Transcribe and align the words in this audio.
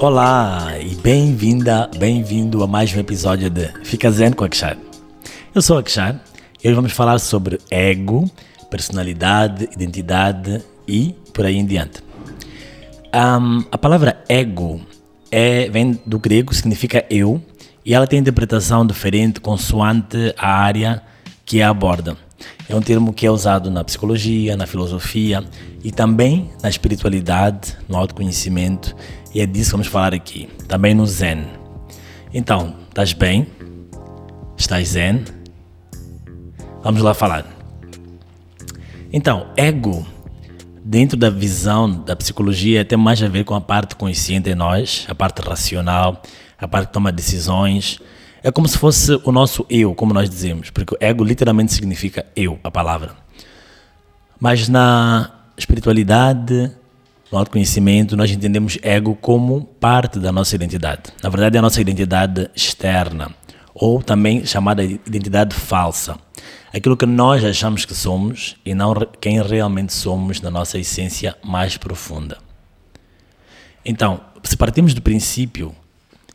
Olá 0.00 0.78
e 0.80 0.94
bem-vinda, 0.94 1.90
bem-vindo 1.98 2.64
a 2.64 2.66
mais 2.66 2.90
um 2.96 2.98
episódio 2.98 3.50
de 3.50 3.68
Fica 3.84 4.10
Zen 4.10 4.32
com 4.32 4.44
Akshar. 4.44 4.78
Eu 5.54 5.60
sou 5.60 5.76
Akshar 5.76 6.18
e 6.64 6.66
hoje 6.66 6.74
vamos 6.74 6.92
falar 6.92 7.18
sobre 7.18 7.58
ego, 7.70 8.24
personalidade, 8.70 9.68
identidade 9.70 10.64
e 10.88 11.14
por 11.34 11.44
aí 11.44 11.58
em 11.58 11.66
diante. 11.66 12.02
Um, 13.14 13.62
a 13.70 13.76
palavra 13.76 14.24
ego 14.26 14.80
é, 15.30 15.68
vem 15.68 16.00
do 16.06 16.18
grego, 16.18 16.54
significa 16.54 17.04
eu, 17.10 17.38
e 17.84 17.92
ela 17.92 18.06
tem 18.06 18.20
interpretação 18.20 18.86
diferente 18.86 19.38
consoante 19.38 20.34
a 20.38 20.50
área 20.50 21.02
que 21.44 21.60
a 21.60 21.68
aborda. 21.68 22.16
É 22.70 22.74
um 22.74 22.80
termo 22.80 23.12
que 23.12 23.26
é 23.26 23.30
usado 23.30 23.70
na 23.70 23.84
psicologia, 23.84 24.56
na 24.56 24.66
filosofia 24.66 25.44
e 25.84 25.90
também 25.90 26.50
na 26.62 26.70
espiritualidade, 26.70 27.76
no 27.86 27.98
autoconhecimento, 27.98 28.96
e 29.34 29.40
é 29.40 29.46
disso 29.46 29.70
que 29.70 29.72
vamos 29.72 29.86
falar 29.86 30.14
aqui, 30.14 30.48
também 30.66 30.94
no 30.94 31.06
Zen. 31.06 31.46
Então, 32.32 32.76
estás 32.88 33.12
bem? 33.12 33.46
Estás 34.56 34.88
Zen? 34.88 35.24
Vamos 36.82 37.02
lá 37.02 37.14
falar. 37.14 37.46
Então, 39.12 39.48
ego, 39.56 40.06
dentro 40.84 41.16
da 41.16 41.30
visão 41.30 41.90
da 42.02 42.16
psicologia, 42.16 42.84
tem 42.84 42.98
mais 42.98 43.22
a 43.22 43.28
ver 43.28 43.44
com 43.44 43.54
a 43.54 43.60
parte 43.60 43.96
consciente 43.96 44.50
em 44.50 44.54
nós, 44.54 45.06
a 45.08 45.14
parte 45.14 45.40
racional, 45.40 46.22
a 46.58 46.68
parte 46.68 46.88
que 46.88 46.92
toma 46.92 47.12
decisões. 47.12 48.00
É 48.42 48.50
como 48.50 48.66
se 48.66 48.78
fosse 48.78 49.20
o 49.24 49.32
nosso 49.32 49.66
eu, 49.68 49.94
como 49.94 50.14
nós 50.14 50.30
dizemos, 50.30 50.70
porque 50.70 50.96
ego 51.00 51.22
literalmente 51.22 51.72
significa 51.72 52.24
eu, 52.34 52.58
a 52.64 52.70
palavra. 52.70 53.14
Mas 54.38 54.68
na 54.68 55.30
espiritualidade, 55.56 56.72
no 57.30 57.38
autoconhecimento, 57.38 58.16
nós 58.16 58.30
entendemos 58.30 58.78
ego 58.82 59.14
como 59.14 59.64
parte 59.64 60.18
da 60.18 60.32
nossa 60.32 60.54
identidade. 60.54 61.02
Na 61.22 61.28
verdade, 61.28 61.56
é 61.56 61.58
a 61.58 61.62
nossa 61.62 61.80
identidade 61.80 62.50
externa, 62.54 63.34
ou 63.72 64.02
também 64.02 64.44
chamada 64.44 64.82
identidade 64.82 65.54
falsa. 65.54 66.18
Aquilo 66.74 66.96
que 66.96 67.06
nós 67.06 67.44
achamos 67.44 67.84
que 67.84 67.94
somos 67.94 68.56
e 68.64 68.74
não 68.74 68.94
quem 69.20 69.40
realmente 69.42 69.92
somos 69.92 70.40
na 70.40 70.50
nossa 70.50 70.78
essência 70.78 71.36
mais 71.42 71.76
profunda. 71.76 72.38
Então, 73.84 74.20
se 74.42 74.56
partimos 74.56 74.94
do 74.94 75.02
princípio 75.02 75.74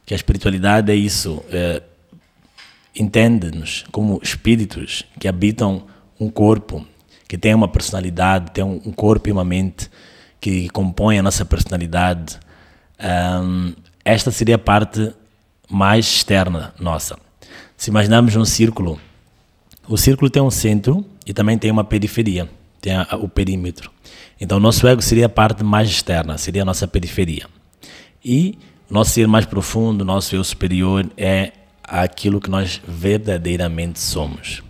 que 0.05 0.13
a 0.13 0.17
espiritualidade 0.17 0.91
é 0.91 0.95
isso, 0.95 1.43
é, 1.49 1.81
entende-nos 2.95 3.85
como 3.91 4.19
espíritos 4.23 5.03
que 5.19 5.27
habitam 5.27 5.83
um 6.19 6.29
corpo, 6.29 6.85
que 7.27 7.37
tem 7.37 7.53
uma 7.53 7.67
personalidade, 7.67 8.51
tem 8.51 8.63
um 8.63 8.91
corpo 8.91 9.29
e 9.29 9.31
uma 9.31 9.43
mente 9.43 9.89
que 10.39 10.69
compõem 10.69 11.19
a 11.19 11.23
nossa 11.23 11.45
personalidade. 11.45 12.39
Um, 12.99 13.73
esta 14.03 14.31
seria 14.31 14.55
a 14.55 14.59
parte 14.59 15.11
mais 15.69 16.05
externa 16.05 16.73
nossa. 16.79 17.17
Se 17.77 17.89
imaginarmos 17.89 18.35
um 18.35 18.45
círculo, 18.45 18.99
o 19.87 19.97
círculo 19.97 20.29
tem 20.29 20.41
um 20.41 20.51
centro 20.51 21.05
e 21.25 21.33
também 21.33 21.57
tem 21.57 21.71
uma 21.71 21.83
periferia, 21.83 22.49
tem 22.79 22.95
a, 22.95 23.07
o 23.19 23.27
perímetro. 23.27 23.91
Então, 24.39 24.57
o 24.57 24.61
nosso 24.61 24.87
ego 24.87 25.01
seria 25.01 25.25
a 25.25 25.29
parte 25.29 25.63
mais 25.63 25.89
externa, 25.89 26.37
seria 26.37 26.61
a 26.61 26.65
nossa 26.65 26.87
periferia. 26.87 27.47
E 28.23 28.57
o 28.89 28.93
nosso 28.93 29.11
ser 29.11 29.27
mais 29.27 29.45
profundo, 29.45 30.01
o 30.01 30.05
nosso 30.05 30.35
eu 30.35 30.43
superior 30.43 31.09
é 31.17 31.51
aquilo 31.83 32.41
que 32.41 32.49
nós 32.49 32.81
verdadeiramente 32.87 33.99
somos. 33.99 34.63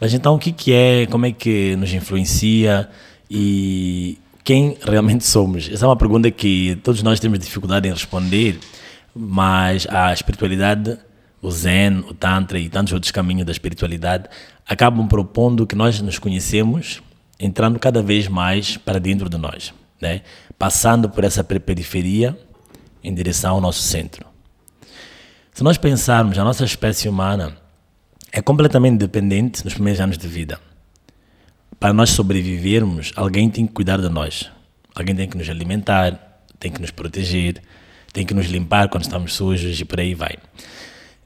Mas 0.00 0.14
então 0.14 0.34
o 0.34 0.38
que, 0.38 0.52
que 0.52 0.72
é, 0.72 1.06
como 1.06 1.26
é 1.26 1.32
que 1.32 1.76
nos 1.76 1.92
influencia 1.92 2.88
e 3.30 4.18
quem 4.44 4.76
realmente 4.82 5.24
somos? 5.24 5.70
Essa 5.72 5.86
é 5.86 5.88
uma 5.88 5.96
pergunta 5.96 6.30
que 6.30 6.78
todos 6.84 7.02
nós 7.02 7.18
temos 7.18 7.38
dificuldade 7.38 7.88
em 7.88 7.90
responder, 7.90 8.60
mas 9.16 9.86
a 9.88 10.12
espiritualidade, 10.12 10.98
o 11.40 11.50
Zen, 11.50 12.00
o 12.00 12.12
Tantra 12.12 12.58
e 12.58 12.68
tantos 12.68 12.92
outros 12.92 13.10
caminhos 13.10 13.46
da 13.46 13.52
espiritualidade 13.52 14.28
acabam 14.68 15.08
propondo 15.08 15.66
que 15.66 15.74
nós 15.74 15.98
nos 16.02 16.18
conhecemos 16.18 17.02
entrando 17.40 17.78
cada 17.78 18.02
vez 18.02 18.28
mais 18.28 18.76
para 18.76 19.00
dentro 19.00 19.30
de 19.30 19.38
nós, 19.38 19.72
né? 20.00 20.20
passando 20.58 21.08
por 21.08 21.24
essa 21.24 21.42
periferia 21.42 22.38
em 23.02 23.14
direção 23.14 23.54
ao 23.54 23.60
nosso 23.62 23.80
centro. 23.80 24.26
Se 25.54 25.64
nós 25.64 25.78
pensarmos, 25.78 26.38
a 26.38 26.44
nossa 26.44 26.64
espécie 26.64 27.08
humana 27.08 27.56
é 28.30 28.42
completamente 28.42 28.98
dependente 28.98 29.64
nos 29.64 29.72
primeiros 29.72 30.00
anos 30.00 30.18
de 30.18 30.28
vida. 30.28 30.58
Para 31.78 31.92
nós 31.92 32.10
sobrevivermos, 32.10 33.12
alguém 33.16 33.50
tem 33.50 33.66
que 33.66 33.72
cuidar 33.72 34.00
de 34.00 34.08
nós. 34.08 34.50
Alguém 34.94 35.14
tem 35.14 35.28
que 35.28 35.36
nos 35.36 35.48
alimentar, 35.48 36.42
tem 36.58 36.70
que 36.70 36.80
nos 36.80 36.90
proteger, 36.90 37.60
tem 38.12 38.24
que 38.24 38.32
nos 38.32 38.46
limpar 38.46 38.88
quando 38.88 39.02
estamos 39.02 39.34
sujos 39.34 39.78
e 39.80 39.84
por 39.84 40.00
aí 40.00 40.14
vai. 40.14 40.36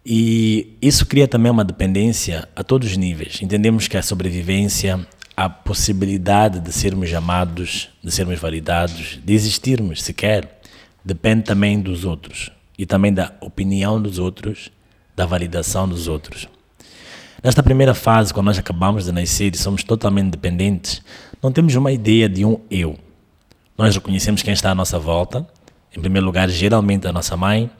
E 0.05 0.77
isso 0.81 1.05
cria 1.05 1.29
também 1.29 1.53
uma 1.53 1.65
dependência 1.65 2.49
a 2.57 2.65
todos 2.65 2.91
os 2.91 2.97
níveis. 2.97 3.43
Entendemos 3.43 3.89
que 3.89 3.97
a 3.97 4.03
sobrevivência, 4.03 5.07
a 5.37 5.51
possibilidade 5.51 6.61
de 6.61 6.73
sermos 6.73 7.13
amados, 7.13 7.91
de 8.03 8.11
sermos 8.11 8.39
validados, 8.41 9.19
de 9.23 9.35
existirmos 9.35 10.03
sequer, 10.03 10.61
depende 11.05 11.43
também 11.43 11.79
dos 11.81 12.05
outros 12.05 12.51
e 12.79 12.87
também 12.87 13.13
da 13.13 13.35
opinião 13.41 14.01
dos 14.01 14.19
outros, 14.19 14.71
da 15.15 15.27
validação 15.27 15.87
dos 15.87 16.09
outros. 16.09 16.49
Nesta 17.43 17.63
primeira 17.63 17.95
fase, 17.95 18.35
quando 18.35 18.47
nós 18.47 18.59
acabamos 18.59 19.05
de 19.05 19.13
nascer 19.13 19.55
e 19.55 19.59
somos 19.59 19.85
totalmente 19.85 20.31
dependentes, 20.31 21.01
não 21.41 21.53
temos 21.53 21.73
uma 21.77 21.93
ideia 21.93 22.29
de 22.29 22.45
um 22.45 22.61
eu. 22.69 22.99
Nós 23.77 23.95
reconhecemos 23.95 24.43
quem 24.43 24.53
está 24.53 24.73
à 24.73 24.75
nossa 24.75 24.99
volta, 24.99 25.49
em 25.97 26.01
primeiro 26.01 26.27
lugar, 26.27 26.49
geralmente 26.49 27.07
a 27.07 27.13
nossa 27.13 27.37
mãe, 27.37 27.71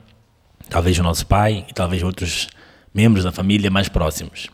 talvez 0.69 0.97
o 0.97 1.03
nosso 1.03 1.27
pai 1.27 1.65
e 1.67 1.73
talvez 1.73 2.01
outros 2.01 2.47
membros 2.93 3.25
da 3.25 3.33
família 3.33 3.69
mais 3.69 3.89
próximos. 3.89 4.47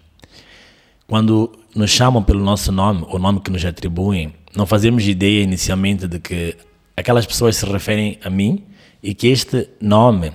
Quando 1.06 1.52
nos 1.76 1.92
chamam 1.92 2.24
pelo 2.24 2.44
nosso 2.44 2.72
nome, 2.72 3.06
o 3.08 3.20
nome 3.20 3.42
que 3.42 3.52
nos 3.52 3.64
atribuem, 3.64 4.34
não 4.56 4.66
fazemos 4.66 5.08
ideia 5.08 5.44
inicialmente 5.44 6.08
de 6.08 6.20
que 6.20 6.58
aquelas 6.98 7.28
pessoas 7.28 7.56
se 7.58 7.66
referem 7.68 8.18
a 8.24 8.30
mim 8.30 8.64
e 9.04 9.14
que 9.14 9.28
este 9.28 9.70
nome 9.80 10.32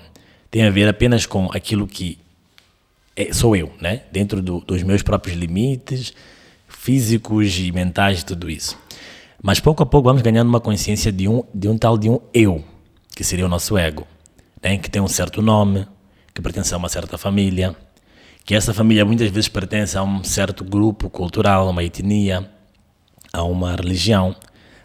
tem 0.49 0.63
a 0.63 0.71
ver 0.71 0.89
apenas 0.89 1.27
com 1.27 1.51
aquilo 1.53 1.89
que 1.89 2.20
é, 3.17 3.33
sou 3.33 3.55
eu, 3.57 3.73
né? 3.81 4.03
dentro 4.13 4.41
do, 4.41 4.61
dos 4.61 4.83
meus 4.83 5.03
próprios 5.03 5.37
limites 5.37 6.13
físicos 6.69 7.59
e 7.59 7.73
mentais, 7.73 8.23
tudo 8.23 8.49
isso. 8.49 8.79
Mas 9.43 9.61
pouco 9.61 9.83
a 9.83 9.87
pouco 9.87 10.09
vamos 10.09 10.23
ganhando 10.23 10.49
uma 10.49 10.61
consciência 10.61 11.11
de 11.11 11.29
um, 11.29 11.43
de 11.53 11.69
um 11.69 11.77
tal 11.77 11.99
de 11.99 12.09
um 12.09 12.21
eu, 12.33 12.65
que 13.15 13.25
seria 13.25 13.45
o 13.47 13.49
nosso 13.49 13.77
ego, 13.77 14.07
né? 14.63 14.79
que 14.79 14.91
tem 14.91 15.03
um 15.03 15.09
certo 15.09 15.43
nome, 15.43 15.87
que 16.33 16.41
pertence 16.41 16.73
a 16.73 16.77
uma 16.77 16.89
certa 16.89 17.19
família, 17.19 17.75
que 18.45 18.55
essa 18.55 18.73
família 18.73 19.05
muitas 19.05 19.31
vezes 19.31 19.49
pertence 19.49 19.97
a 19.97 20.03
um 20.03 20.25
certo 20.25 20.65
grupo 20.65 21.11
cultural, 21.11 21.67
a 21.67 21.71
uma 21.71 21.85
etnia, 21.85 22.49
a 23.33 23.43
uma 23.43 23.75
religião, 23.75 24.35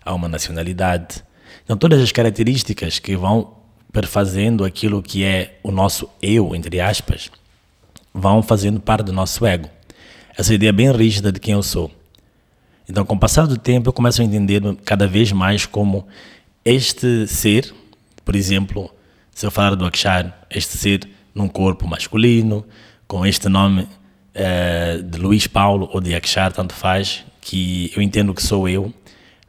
a 0.03 0.13
uma 0.13 0.27
nacionalidade. 0.27 1.23
Então, 1.63 1.77
todas 1.77 2.01
as 2.01 2.11
características 2.11 2.99
que 2.99 3.15
vão 3.15 3.55
perfazendo 3.91 4.65
aquilo 4.65 5.01
que 5.01 5.23
é 5.23 5.57
o 5.63 5.71
nosso 5.71 6.09
eu, 6.21 6.53
entre 6.55 6.79
aspas, 6.81 7.31
vão 8.15 8.41
fazendo 8.41 8.79
parte 8.79 9.07
do 9.07 9.11
nosso 9.13 9.45
ego. 9.45 9.69
Essa 10.37 10.53
ideia 10.53 10.71
bem 10.71 10.89
rígida 10.89 11.31
de 11.31 11.39
quem 11.39 11.53
eu 11.53 11.61
sou. 11.61 11.91
Então, 12.89 13.05
com 13.05 13.15
o 13.15 13.19
passar 13.19 13.45
do 13.45 13.57
tempo, 13.57 13.89
eu 13.89 13.93
começo 13.93 14.21
a 14.21 14.25
entender 14.25 14.61
cada 14.85 15.05
vez 15.05 15.33
mais 15.33 15.65
como 15.65 16.07
este 16.63 17.27
ser, 17.27 17.73
por 18.23 18.35
exemplo, 18.35 18.89
se 19.31 19.45
eu 19.45 19.51
falar 19.51 19.75
do 19.75 19.85
Akshar, 19.85 20.33
este 20.49 20.77
ser 20.77 21.01
num 21.33 21.49
corpo 21.49 21.85
masculino, 21.85 22.65
com 23.05 23.25
este 23.25 23.49
nome 23.49 23.87
eh, 24.33 25.01
de 25.03 25.19
Luís 25.19 25.45
Paulo 25.45 25.89
ou 25.91 25.99
de 25.99 26.15
Akshar, 26.15 26.53
tanto 26.53 26.73
faz, 26.73 27.25
que 27.41 27.91
eu 27.95 28.01
entendo 28.01 28.33
que 28.33 28.41
sou 28.41 28.69
eu, 28.69 28.93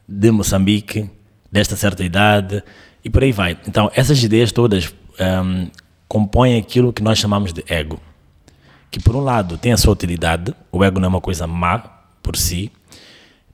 de 0.08 0.30
Moçambique, 0.30 1.08
desta 1.52 1.76
certa 1.76 2.02
idade 2.02 2.62
e 3.04 3.10
por 3.10 3.22
aí 3.22 3.32
vai. 3.32 3.56
Então, 3.68 3.90
essas 3.94 4.22
ideias 4.22 4.50
todas 4.50 4.92
um, 5.20 5.70
compõem 6.08 6.58
aquilo 6.58 6.92
que 6.92 7.02
nós 7.02 7.18
chamamos 7.18 7.52
de 7.52 7.64
ego, 7.68 8.00
que 8.90 9.00
por 9.00 9.14
um 9.14 9.20
lado 9.20 9.58
tem 9.58 9.72
a 9.72 9.76
sua 9.76 9.92
utilidade, 9.92 10.54
o 10.72 10.84
ego 10.84 10.98
não 10.98 11.06
é 11.06 11.08
uma 11.08 11.20
coisa 11.20 11.46
má 11.46 11.78
por 12.22 12.36
si, 12.36 12.70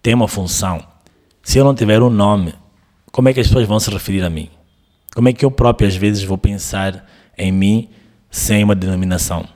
tem 0.02 0.14
uma 0.14 0.28
função. 0.28 0.82
Se 1.42 1.58
eu 1.58 1.64
não 1.64 1.74
tiver 1.74 2.00
um 2.02 2.10
nome, 2.10 2.54
como 3.10 3.28
é 3.28 3.32
que 3.32 3.40
as 3.40 3.46
pessoas 3.46 3.66
vão 3.66 3.80
se 3.80 3.90
referir 3.90 4.22
a 4.22 4.30
mim? 4.30 4.50
Como 5.14 5.28
é 5.28 5.32
que 5.32 5.44
eu 5.44 5.50
próprio 5.50 5.88
às 5.88 5.96
vezes 5.96 6.22
vou 6.22 6.38
pensar 6.38 7.06
em 7.36 7.52
mim 7.52 7.88
sem 8.30 8.64
uma 8.64 8.74
denominação? 8.74 9.46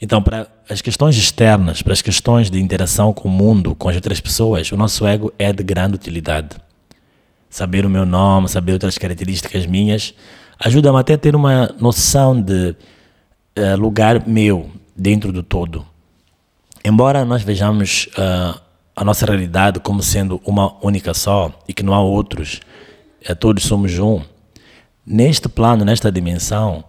Então, 0.00 0.22
para 0.22 0.48
as 0.68 0.80
questões 0.80 1.16
externas, 1.16 1.82
para 1.82 1.92
as 1.92 2.00
questões 2.00 2.50
de 2.50 2.58
interação 2.58 3.12
com 3.12 3.28
o 3.28 3.30
mundo, 3.30 3.74
com 3.74 3.88
as 3.88 3.96
outras 3.96 4.20
pessoas, 4.20 4.72
o 4.72 4.76
nosso 4.76 5.06
ego 5.06 5.32
é 5.38 5.52
de 5.52 5.62
grande 5.62 5.96
utilidade 5.96 6.56
saber 7.50 7.84
o 7.84 7.90
meu 7.90 8.06
nome, 8.06 8.48
saber 8.48 8.72
outras 8.72 8.96
características 8.96 9.66
minhas, 9.66 10.14
ajuda-me 10.58 11.00
até 11.00 11.14
a 11.14 11.18
ter 11.18 11.34
uma 11.34 11.74
noção 11.80 12.40
de 12.40 12.76
uh, 13.58 13.80
lugar 13.80 14.26
meu 14.26 14.70
dentro 14.96 15.32
do 15.32 15.42
todo. 15.42 15.86
Embora 16.84 17.24
nós 17.24 17.42
vejamos 17.42 18.08
uh, 18.16 18.60
a 18.96 19.04
nossa 19.04 19.26
realidade 19.26 19.80
como 19.80 20.02
sendo 20.02 20.40
uma 20.44 20.76
única 20.84 21.14
só 21.14 21.52
e 21.68 21.72
que 21.72 21.82
não 21.82 21.94
há 21.94 22.00
outros, 22.00 22.60
uh, 23.28 23.34
todos 23.34 23.64
somos 23.64 23.98
um, 23.98 24.22
neste 25.06 25.48
plano, 25.48 25.84
nesta 25.84 26.10
dimensão, 26.10 26.84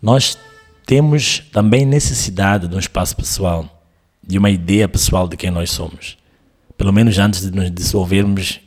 nós 0.00 0.38
temos 0.84 1.40
também 1.52 1.84
necessidade 1.84 2.68
de 2.68 2.74
um 2.74 2.78
espaço 2.78 3.16
pessoal, 3.16 3.68
de 4.22 4.38
uma 4.38 4.50
ideia 4.50 4.88
pessoal 4.88 5.26
de 5.26 5.36
quem 5.36 5.50
nós 5.50 5.70
somos. 5.70 6.16
Pelo 6.76 6.92
menos 6.92 7.18
antes 7.18 7.40
de 7.42 7.50
nos 7.50 7.70
dissolvermos 7.70 8.60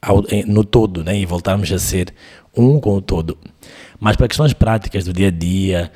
ao, 0.00 0.24
no 0.46 0.64
todo 0.64 1.04
né? 1.04 1.18
e 1.18 1.26
voltarmos 1.26 1.70
a 1.72 1.78
ser 1.78 2.14
um 2.56 2.80
com 2.80 2.96
o 2.96 3.02
todo. 3.02 3.36
Mas 3.98 4.16
para 4.16 4.28
questões 4.28 4.52
práticas 4.52 5.04
do 5.04 5.12
dia 5.12 5.28
a 5.28 5.30
dia, 5.30 5.92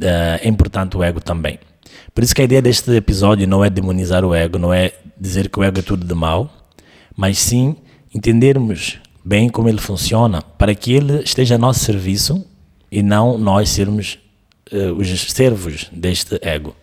é 0.00 0.48
importante 0.48 0.96
o 0.96 1.02
ego 1.02 1.20
também. 1.20 1.58
Por 2.14 2.24
isso 2.24 2.34
que 2.34 2.42
a 2.42 2.44
ideia 2.44 2.62
deste 2.62 2.90
episódio 2.92 3.46
não 3.46 3.64
é 3.64 3.70
demonizar 3.70 4.24
o 4.24 4.34
ego, 4.34 4.58
não 4.58 4.72
é 4.72 4.92
dizer 5.18 5.48
que 5.48 5.58
o 5.58 5.62
ego 5.62 5.78
é 5.78 5.82
tudo 5.82 6.06
de 6.06 6.14
mal, 6.14 6.50
mas 7.16 7.38
sim 7.38 7.76
entendermos 8.14 8.98
bem 9.24 9.48
como 9.48 9.68
ele 9.68 9.80
funciona 9.80 10.42
para 10.42 10.74
que 10.74 10.92
ele 10.92 11.22
esteja 11.22 11.54
a 11.54 11.58
nosso 11.58 11.80
serviço 11.80 12.44
e 12.90 13.02
não 13.02 13.38
nós 13.38 13.68
sermos 13.68 14.18
uh, 14.72 14.92
os 14.94 15.08
servos 15.32 15.88
deste 15.92 16.38
ego. 16.42 16.74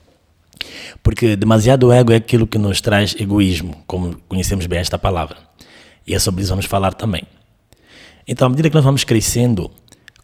Porque 1.04 1.36
demasiado 1.36 1.92
ego 1.92 2.12
é 2.12 2.16
aquilo 2.16 2.48
que 2.48 2.58
nos 2.58 2.82
traz 2.82 3.16
egoísmo, 3.20 3.76
como 3.86 4.18
conhecemos 4.28 4.66
bem 4.66 4.80
esta 4.80 4.98
palavra. 4.98 5.38
E 6.06 6.14
é 6.14 6.20
sobre 6.20 6.42
isso 6.42 6.50
que 6.50 6.56
vamos 6.56 6.66
falar 6.66 6.94
também. 6.94 7.24
Então, 8.28 8.48
à 8.48 8.50
medida 8.50 8.70
que 8.70 8.76
nós 8.76 8.84
vamos 8.84 9.04
crescendo, 9.04 9.72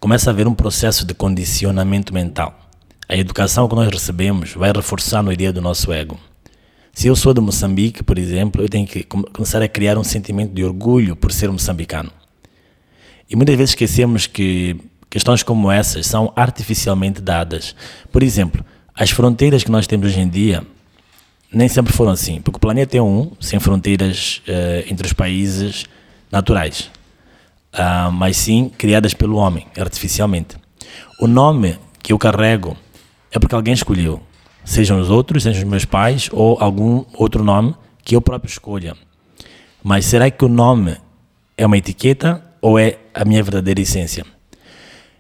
começa 0.03 0.29
a 0.29 0.33
haver 0.33 0.49
um 0.49 0.53
processo 0.53 1.05
de 1.05 1.13
condicionamento 1.13 2.13
mental. 2.13 2.59
A 3.07 3.15
educação 3.15 3.69
que 3.69 3.75
nós 3.75 3.89
recebemos 3.89 4.51
vai 4.51 4.69
reforçar 4.69 5.25
a 5.25 5.33
ideia 5.33 5.53
do 5.53 5.61
nosso 5.61 5.93
ego. 5.93 6.19
Se 6.91 7.07
eu 7.07 7.15
sou 7.15 7.33
de 7.33 7.39
Moçambique, 7.39 8.03
por 8.03 8.17
exemplo, 8.17 8.61
eu 8.61 8.67
tenho 8.67 8.85
que 8.85 9.03
começar 9.03 9.61
a 9.61 9.67
criar 9.69 9.97
um 9.97 10.03
sentimento 10.03 10.53
de 10.53 10.61
orgulho 10.61 11.15
por 11.15 11.31
ser 11.31 11.49
moçambicano. 11.49 12.11
E 13.29 13.35
muitas 13.37 13.55
vezes 13.55 13.69
esquecemos 13.71 14.27
que 14.27 14.75
questões 15.09 15.41
como 15.41 15.71
essas 15.71 16.05
são 16.05 16.33
artificialmente 16.35 17.21
dadas. 17.21 17.73
Por 18.11 18.23
exemplo, 18.23 18.61
as 18.93 19.09
fronteiras 19.09 19.63
que 19.63 19.71
nós 19.71 19.87
temos 19.87 20.07
hoje 20.07 20.19
em 20.19 20.27
dia 20.27 20.67
nem 21.49 21.69
sempre 21.69 21.93
foram 21.93 22.11
assim, 22.11 22.41
porque 22.41 22.57
o 22.57 22.59
planeta 22.59 22.97
é 22.97 23.01
um, 23.01 23.31
sem 23.39 23.57
fronteiras 23.57 24.41
uh, 24.49 24.91
entre 24.91 25.07
os 25.07 25.13
países 25.13 25.85
naturais, 26.29 26.91
uh, 27.73 28.11
mas 28.11 28.37
sim 28.37 28.69
criadas 28.77 29.13
pelo 29.13 29.37
homem, 29.37 29.67
artificialmente. 29.77 30.55
O 31.19 31.27
nome 31.27 31.77
que 32.01 32.13
eu 32.13 32.19
carrego 32.19 32.77
é 33.31 33.39
porque 33.39 33.55
alguém 33.55 33.73
escolheu, 33.73 34.21
sejam 34.63 34.99
os 34.99 35.09
outros, 35.09 35.43
sejam 35.43 35.63
os 35.63 35.69
meus 35.69 35.85
pais 35.85 36.29
ou 36.31 36.57
algum 36.59 37.03
outro 37.13 37.43
nome 37.43 37.75
que 38.03 38.15
eu 38.15 38.21
próprio 38.21 38.49
escolha. 38.49 38.95
Mas 39.83 40.05
será 40.05 40.29
que 40.29 40.45
o 40.45 40.49
nome 40.49 40.97
é 41.57 41.65
uma 41.65 41.77
etiqueta 41.77 42.43
ou 42.61 42.79
é 42.79 42.97
a 43.13 43.25
minha 43.25 43.43
verdadeira 43.43 43.81
essência? 43.81 44.25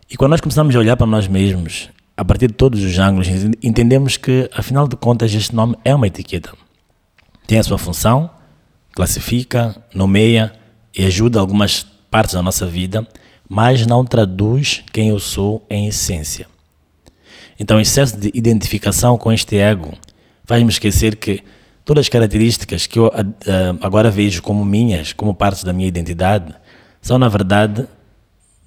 E 0.09 0.15
quando 0.15 0.31
nós 0.31 0.41
começamos 0.41 0.75
a 0.75 0.79
olhar 0.79 0.95
para 0.95 1.07
nós 1.07 1.27
mesmos 1.27 1.89
a 2.15 2.23
partir 2.23 2.47
de 2.47 2.53
todos 2.53 2.83
os 2.83 2.97
ângulos, 2.99 3.27
entendemos 3.61 4.17
que, 4.17 4.49
afinal 4.53 4.87
de 4.87 4.95
contas, 4.95 5.33
este 5.33 5.55
nome 5.55 5.75
é 5.83 5.93
uma 5.93 6.05
etiqueta. 6.05 6.53
Tem 7.47 7.57
a 7.57 7.63
sua 7.63 7.77
função, 7.77 8.29
classifica, 8.91 9.75
nomeia 9.93 10.53
e 10.95 11.03
ajuda 11.05 11.39
algumas 11.39 11.87
partes 12.13 12.35
da 12.35 12.43
nossa 12.43 12.67
vida, 12.67 13.07
mas 13.49 13.87
não 13.87 14.05
traduz 14.05 14.83
quem 14.93 15.09
eu 15.09 15.19
sou 15.19 15.65
em 15.67 15.87
essência. 15.87 16.45
Então, 17.59 17.77
o 17.77 17.81
excesso 17.81 18.15
de 18.15 18.29
identificação 18.35 19.17
com 19.17 19.33
este 19.33 19.57
ego 19.57 19.93
faz-me 20.45 20.69
esquecer 20.69 21.15
que 21.15 21.43
todas 21.83 22.01
as 22.01 22.09
características 22.09 22.85
que 22.85 22.99
eu 22.99 23.07
uh, 23.07 23.11
agora 23.81 24.11
vejo 24.11 24.43
como 24.43 24.63
minhas, 24.63 25.11
como 25.11 25.33
partes 25.33 25.63
da 25.63 25.73
minha 25.73 25.87
identidade, 25.87 26.53
são, 27.01 27.17
na 27.17 27.27
verdade, 27.27 27.87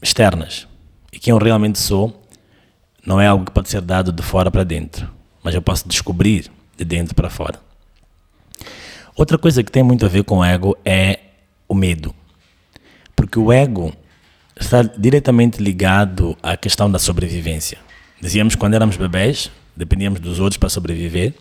externas. 0.03 0.67
E 1.13 1.19
quem 1.21 1.31
eu 1.31 1.39
realmente 1.39 1.79
sou 1.79 2.21
não 3.07 3.21
é 3.21 3.29
algo 3.29 3.45
que 3.45 3.53
pode 3.53 3.69
ser 3.69 3.81
dado 3.81 4.11
de 4.11 4.25
fora 4.25 4.51
para 4.51 4.65
dentro, 4.65 5.09
mas 5.41 5.55
eu 5.55 5.63
posso 5.63 5.87
descobrir 5.87 6.51
de 6.77 6.85
dentro 6.85 7.15
para 7.15 7.31
fora. 7.31 7.61
Outra 9.15 9.39
coisa 9.39 9.63
que 9.63 9.71
tem 9.71 9.85
muito 9.85 10.05
a 10.05 10.09
ver 10.09 10.25
com 10.25 10.39
o 10.39 10.45
ego 10.45 10.77
é 10.85 11.21
o 11.69 11.77
medo. 11.77 12.13
Porque 13.17 13.39
o 13.39 13.51
ego 13.51 13.93
está 14.61 14.83
diretamente 14.83 15.61
ligado 15.63 16.37
à 16.43 16.57
questão 16.57 16.91
da 16.91 16.99
sobrevivência. 16.99 17.79
Dizíamos 18.21 18.55
quando 18.55 18.75
éramos 18.75 18.97
bebés, 18.97 19.51
dependíamos 19.75 20.21
dos 20.21 20.39
outros 20.39 20.59
para 20.59 20.69
sobreviver. 20.69 21.35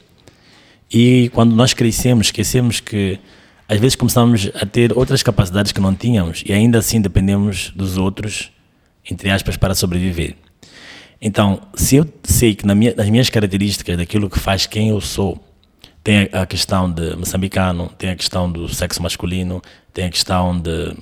E 0.92 1.30
quando 1.34 1.56
nós 1.56 1.74
crescemos, 1.74 2.28
esquecemos 2.28 2.80
que 2.80 3.20
às 3.68 3.80
vezes 3.80 3.96
começamos 3.96 4.50
a 4.54 4.66
ter 4.66 4.96
outras 4.98 5.24
capacidades 5.24 5.72
que 5.72 5.82
não 5.82 5.96
tínhamos 5.96 6.44
e 6.46 6.54
ainda 6.54 6.78
assim 6.78 7.02
dependemos 7.02 7.72
dos 7.76 7.98
outros, 7.98 8.52
entre 9.10 9.30
aspas, 9.30 9.58
para 9.58 9.74
sobreviver. 9.74 10.36
Então, 11.20 11.62
se 11.74 11.96
eu 11.96 12.06
sei 12.24 12.54
que 12.54 12.66
na 12.66 12.76
minha, 12.76 12.94
nas 12.96 13.10
minhas 13.10 13.30
características 13.30 13.98
daquilo 13.98 14.30
que 14.30 14.40
faz 14.40 14.66
quem 14.68 14.90
eu 14.90 15.02
sou, 15.02 15.44
tem 16.04 16.30
a 16.32 16.46
questão 16.46 16.92
de 16.92 17.16
moçambicano, 17.16 17.90
tem 17.98 18.12
a 18.12 18.16
questão 18.16 18.52
do 18.52 18.70
sexo 18.70 19.02
masculino, 19.02 19.62
tem 19.92 20.06
a 20.06 20.10
questão 20.12 20.60
de, 20.60 20.96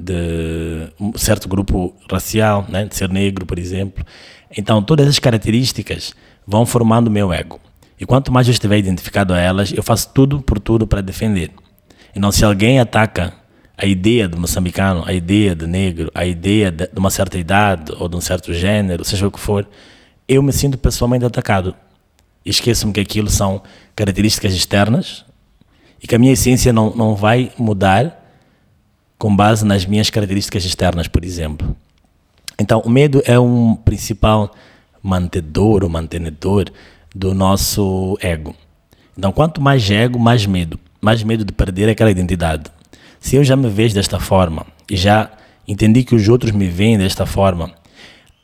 de 0.00 0.88
um 0.98 1.16
certo 1.16 1.48
grupo 1.48 1.94
racial, 2.10 2.64
né, 2.68 2.84
de 2.84 2.96
ser 2.96 3.08
negro, 3.08 3.44
por 3.44 3.58
exemplo. 3.58 4.04
Então, 4.56 4.82
todas 4.82 5.06
as 5.06 5.18
características 5.18 6.14
vão 6.46 6.64
formando 6.66 7.08
o 7.08 7.10
meu 7.10 7.32
ego. 7.32 7.60
E 7.98 8.06
quanto 8.06 8.32
mais 8.32 8.46
eu 8.48 8.52
estiver 8.52 8.78
identificado 8.78 9.34
a 9.34 9.38
elas, 9.38 9.72
eu 9.72 9.82
faço 9.82 10.08
tudo 10.14 10.40
por 10.40 10.58
tudo 10.58 10.86
para 10.86 11.00
defender. 11.00 11.50
Então, 12.14 12.32
se 12.32 12.44
alguém 12.44 12.80
ataca 12.80 13.34
a 13.76 13.86
ideia 13.86 14.28
do 14.28 14.38
moçambicano, 14.38 15.04
a 15.06 15.12
ideia 15.12 15.54
de 15.54 15.66
negro, 15.66 16.10
a 16.14 16.26
ideia 16.26 16.70
de 16.70 16.88
uma 16.96 17.10
certa 17.10 17.38
idade 17.38 17.92
ou 17.98 18.08
de 18.08 18.16
um 18.16 18.20
certo 18.20 18.52
gênero, 18.52 19.04
seja 19.04 19.26
o 19.26 19.30
que 19.30 19.38
for, 19.38 19.68
eu 20.26 20.42
me 20.42 20.52
sinto 20.52 20.76
pessoalmente 20.76 21.24
atacado. 21.24 21.74
Esqueço-me 22.44 22.92
que 22.92 23.00
aquilo 23.00 23.30
são 23.30 23.62
características 23.94 24.54
externas 24.54 25.24
e 26.02 26.06
que 26.06 26.14
a 26.14 26.18
minha 26.18 26.32
essência 26.32 26.72
não, 26.72 26.94
não 26.94 27.14
vai 27.14 27.52
mudar 27.58 28.19
com 29.20 29.36
base 29.36 29.66
nas 29.66 29.84
minhas 29.84 30.08
características 30.08 30.64
externas, 30.64 31.06
por 31.06 31.22
exemplo. 31.22 31.76
Então, 32.58 32.80
o 32.80 32.88
medo 32.88 33.22
é 33.26 33.38
um 33.38 33.76
principal 33.76 34.50
mantedor 35.02 35.84
ou 35.84 35.90
mantenedor 35.90 36.70
do 37.14 37.34
nosso 37.34 38.16
ego. 38.22 38.56
Então, 39.16 39.30
quanto 39.30 39.60
mais 39.60 39.90
ego, 39.90 40.18
mais 40.18 40.46
medo. 40.46 40.80
Mais 41.02 41.22
medo 41.22 41.44
de 41.44 41.52
perder 41.52 41.90
aquela 41.90 42.10
identidade. 42.10 42.70
Se 43.20 43.36
eu 43.36 43.44
já 43.44 43.54
me 43.56 43.68
vejo 43.68 43.94
desta 43.94 44.18
forma 44.18 44.64
e 44.90 44.96
já 44.96 45.30
entendi 45.68 46.02
que 46.02 46.14
os 46.14 46.26
outros 46.26 46.52
me 46.52 46.66
veem 46.66 46.96
desta 46.96 47.26
forma, 47.26 47.72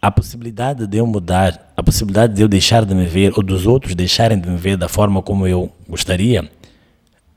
a 0.02 0.10
possibilidade 0.10 0.86
de 0.86 0.98
eu 0.98 1.06
mudar, 1.06 1.72
a 1.74 1.82
possibilidade 1.82 2.34
de 2.34 2.42
eu 2.42 2.48
deixar 2.48 2.84
de 2.84 2.94
me 2.94 3.06
ver 3.06 3.32
ou 3.34 3.42
dos 3.42 3.66
outros 3.66 3.94
deixarem 3.94 4.38
de 4.38 4.46
me 4.46 4.58
ver 4.58 4.76
da 4.76 4.90
forma 4.90 5.22
como 5.22 5.46
eu 5.46 5.72
gostaria, 5.88 6.50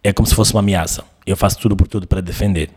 é 0.04 0.12
como 0.12 0.28
se 0.28 0.36
fosse 0.36 0.52
uma 0.52 0.60
ameaça. 0.60 1.06
Eu 1.26 1.38
faço 1.38 1.58
tudo 1.58 1.78
por 1.78 1.88
tudo 1.88 2.06
para 2.06 2.20
defender. 2.20 2.70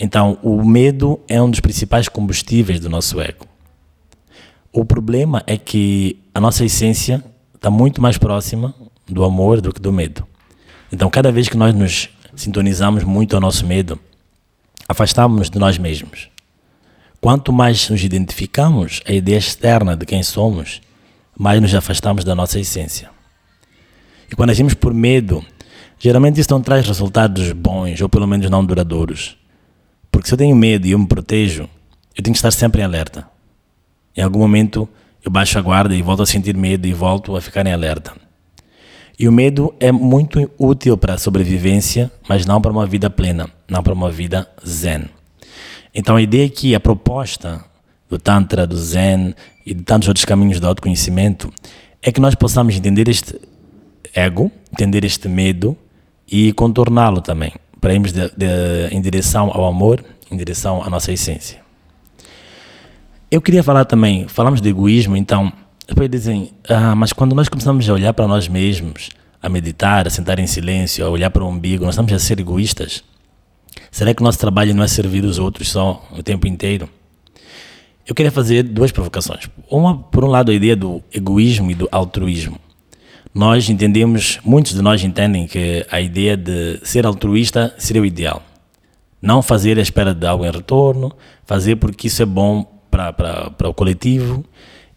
Então, 0.00 0.38
o 0.44 0.64
medo 0.64 1.18
é 1.26 1.42
um 1.42 1.50
dos 1.50 1.58
principais 1.58 2.08
combustíveis 2.08 2.78
do 2.78 2.88
nosso 2.88 3.20
ego. 3.20 3.46
O 4.72 4.84
problema 4.84 5.42
é 5.44 5.58
que 5.58 6.16
a 6.32 6.40
nossa 6.40 6.64
essência 6.64 7.24
está 7.52 7.68
muito 7.68 8.00
mais 8.00 8.16
próxima 8.16 8.72
do 9.08 9.24
amor 9.24 9.60
do 9.60 9.72
que 9.72 9.80
do 9.80 9.92
medo. 9.92 10.24
Então, 10.92 11.10
cada 11.10 11.32
vez 11.32 11.48
que 11.48 11.56
nós 11.56 11.74
nos 11.74 12.10
sintonizamos 12.36 13.02
muito 13.02 13.34
ao 13.34 13.40
nosso 13.40 13.66
medo, 13.66 13.98
afastamos-nos 14.88 15.50
de 15.50 15.58
nós 15.58 15.76
mesmos. 15.78 16.28
Quanto 17.20 17.52
mais 17.52 17.90
nos 17.90 18.04
identificamos 18.04 19.02
a 19.04 19.12
ideia 19.12 19.38
externa 19.38 19.96
de 19.96 20.06
quem 20.06 20.22
somos, 20.22 20.80
mais 21.36 21.60
nos 21.60 21.74
afastamos 21.74 22.22
da 22.22 22.36
nossa 22.36 22.60
essência. 22.60 23.10
E 24.30 24.36
quando 24.36 24.50
agimos 24.50 24.74
por 24.74 24.94
medo, 24.94 25.44
geralmente 25.98 26.40
isso 26.40 26.52
não 26.52 26.62
traz 26.62 26.86
resultados 26.86 27.50
bons, 27.50 28.00
ou 28.00 28.08
pelo 28.08 28.28
menos 28.28 28.48
não 28.48 28.64
duradouros. 28.64 29.36
Porque 30.18 30.26
se 30.26 30.34
eu 30.34 30.38
tenho 30.38 30.56
medo 30.56 30.84
e 30.84 30.90
eu 30.90 30.98
me 30.98 31.06
protejo, 31.06 31.68
eu 32.16 32.24
tenho 32.24 32.34
que 32.34 32.38
estar 32.38 32.50
sempre 32.50 32.82
em 32.82 32.84
alerta. 32.84 33.24
Em 34.16 34.20
algum 34.20 34.40
momento 34.40 34.88
eu 35.24 35.30
baixo 35.30 35.56
a 35.56 35.62
guarda 35.62 35.94
e 35.94 36.02
volto 36.02 36.24
a 36.24 36.26
sentir 36.26 36.56
medo 36.56 36.88
e 36.88 36.92
volto 36.92 37.36
a 37.36 37.40
ficar 37.40 37.64
em 37.64 37.72
alerta. 37.72 38.12
E 39.16 39.28
o 39.28 39.32
medo 39.32 39.72
é 39.78 39.92
muito 39.92 40.50
útil 40.58 40.98
para 40.98 41.14
a 41.14 41.18
sobrevivência, 41.18 42.10
mas 42.28 42.44
não 42.44 42.60
para 42.60 42.72
uma 42.72 42.84
vida 42.84 43.08
plena, 43.08 43.48
não 43.68 43.80
para 43.80 43.92
uma 43.92 44.10
vida 44.10 44.48
zen. 44.66 45.04
Então 45.94 46.16
a 46.16 46.20
ideia 46.20 46.48
que 46.48 46.74
a 46.74 46.80
proposta 46.80 47.64
do 48.10 48.18
Tantra, 48.18 48.66
do 48.66 48.76
Zen 48.76 49.36
e 49.64 49.72
de 49.72 49.84
tantos 49.84 50.08
outros 50.08 50.24
caminhos 50.24 50.58
do 50.58 50.66
autoconhecimento 50.66 51.48
é 52.02 52.10
que 52.10 52.20
nós 52.20 52.34
possamos 52.34 52.74
entender 52.74 53.06
este 53.06 53.40
ego, 54.12 54.50
entender 54.72 55.04
este 55.04 55.28
medo 55.28 55.76
e 56.26 56.52
contorná-lo 56.54 57.20
também, 57.20 57.52
para 57.80 57.94
irmos 57.94 58.12
de, 58.12 58.30
de, 58.36 58.88
em 58.90 59.00
direção 59.00 59.50
ao 59.52 59.66
amor, 59.66 60.04
em 60.30 60.36
direção 60.36 60.82
à 60.82 60.90
nossa 60.90 61.12
essência. 61.12 61.60
Eu 63.30 63.40
queria 63.40 63.62
falar 63.62 63.84
também, 63.84 64.26
falamos 64.26 64.60
de 64.60 64.68
egoísmo, 64.68 65.16
então 65.16 65.52
depois 65.86 66.08
dizem, 66.10 66.52
ah, 66.68 66.94
mas 66.94 67.12
quando 67.12 67.34
nós 67.34 67.48
começamos 67.48 67.88
a 67.88 67.92
olhar 67.92 68.12
para 68.12 68.26
nós 68.26 68.48
mesmos, 68.48 69.10
a 69.40 69.48
meditar, 69.48 70.06
a 70.06 70.10
sentar 70.10 70.38
em 70.38 70.46
silêncio, 70.46 71.04
a 71.04 71.08
olhar 71.08 71.30
para 71.30 71.44
o 71.44 71.48
umbigo, 71.48 71.84
nós 71.84 71.94
estamos 71.94 72.12
a 72.12 72.18
ser 72.18 72.40
egoístas? 72.40 73.04
Será 73.90 74.12
que 74.12 74.20
o 74.20 74.24
nosso 74.24 74.38
trabalho 74.38 74.74
não 74.74 74.82
é 74.82 74.88
servir 74.88 75.24
os 75.24 75.38
outros 75.38 75.70
só 75.70 76.06
o 76.16 76.22
tempo 76.22 76.46
inteiro? 76.46 76.88
eu 78.08 78.14
queria 78.14 78.32
fazer 78.32 78.62
duas 78.62 78.90
provocações. 78.90 79.50
Uma, 79.70 79.98
por 79.98 80.24
um 80.24 80.28
lado, 80.28 80.50
a 80.50 80.54
ideia 80.54 80.74
do 80.74 81.02
egoísmo 81.12 81.70
e 81.70 81.74
do 81.74 81.86
altruísmo. 81.92 82.58
Nós 83.34 83.68
entendemos, 83.68 84.40
muitos 84.44 84.74
de 84.74 84.82
nós 84.82 85.02
entendem 85.04 85.46
que 85.46 85.86
a 85.90 86.00
ideia 86.00 86.36
de 86.36 86.80
ser 86.82 87.06
altruísta 87.06 87.74
seria 87.78 88.02
o 88.02 88.06
ideal. 88.06 88.42
Não 89.20 89.42
fazer 89.42 89.78
à 89.78 89.82
espera 89.82 90.14
de 90.14 90.26
algo 90.26 90.44
em 90.44 90.50
retorno, 90.50 91.12
fazer 91.44 91.76
porque 91.76 92.06
isso 92.06 92.22
é 92.22 92.26
bom 92.26 92.64
para 92.90 93.68
o 93.68 93.74
coletivo. 93.74 94.44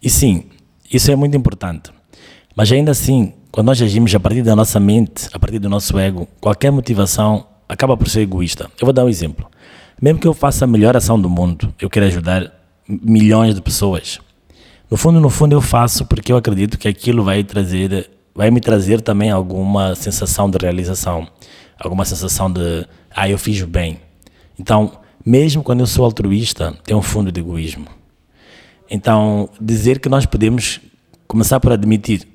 E 0.02 0.08
sim, 0.08 0.44
isso 0.92 1.10
é 1.10 1.16
muito 1.16 1.36
importante. 1.36 1.90
Mas 2.56 2.70
ainda 2.72 2.90
assim, 2.90 3.32
quando 3.50 3.66
nós 3.66 3.80
agimos 3.80 4.14
a 4.14 4.20
partir 4.20 4.42
da 4.42 4.56
nossa 4.56 4.80
mente, 4.80 5.28
a 5.32 5.38
partir 5.38 5.58
do 5.58 5.68
nosso 5.68 5.98
ego, 5.98 6.26
qualquer 6.40 6.70
motivação 6.70 7.46
acaba 7.68 7.96
por 7.96 8.08
ser 8.08 8.20
egoísta. 8.20 8.70
Eu 8.80 8.86
vou 8.86 8.92
dar 8.92 9.04
um 9.04 9.08
exemplo. 9.08 9.46
Mesmo 10.00 10.18
que 10.18 10.26
eu 10.26 10.34
faça 10.34 10.64
a 10.64 10.68
melhor 10.68 10.96
ação 10.96 11.20
do 11.20 11.28
mundo, 11.28 11.72
eu 11.80 11.88
quero 11.88 12.06
ajudar 12.06 12.52
milhões 12.88 13.54
de 13.54 13.60
pessoas. 13.60 14.18
No 14.90 14.96
fundo, 14.96 15.20
no 15.20 15.30
fundo, 15.30 15.54
eu 15.54 15.60
faço 15.60 16.04
porque 16.04 16.32
eu 16.32 16.36
acredito 16.36 16.78
que 16.78 16.88
aquilo 16.88 17.24
vai 17.24 17.42
trazer, 17.44 18.10
vai 18.34 18.50
me 18.50 18.60
trazer 18.60 19.00
também 19.00 19.30
alguma 19.30 19.94
sensação 19.94 20.50
de 20.50 20.58
realização, 20.60 21.26
alguma 21.78 22.04
sensação 22.04 22.50
de, 22.50 22.86
ah, 23.10 23.28
eu 23.28 23.38
fiz 23.38 23.62
bem. 23.62 24.00
Então, 24.58 24.92
mesmo 25.24 25.62
quando 25.62 25.80
eu 25.80 25.86
sou 25.86 26.04
altruísta, 26.04 26.76
tem 26.84 26.96
um 26.96 27.02
fundo 27.02 27.30
de 27.30 27.40
egoísmo. 27.40 27.86
Então, 28.90 29.48
dizer 29.60 29.98
que 30.00 30.08
nós 30.08 30.26
podemos 30.26 30.80
começar 31.26 31.60
por 31.60 31.72
admitir 31.72 32.26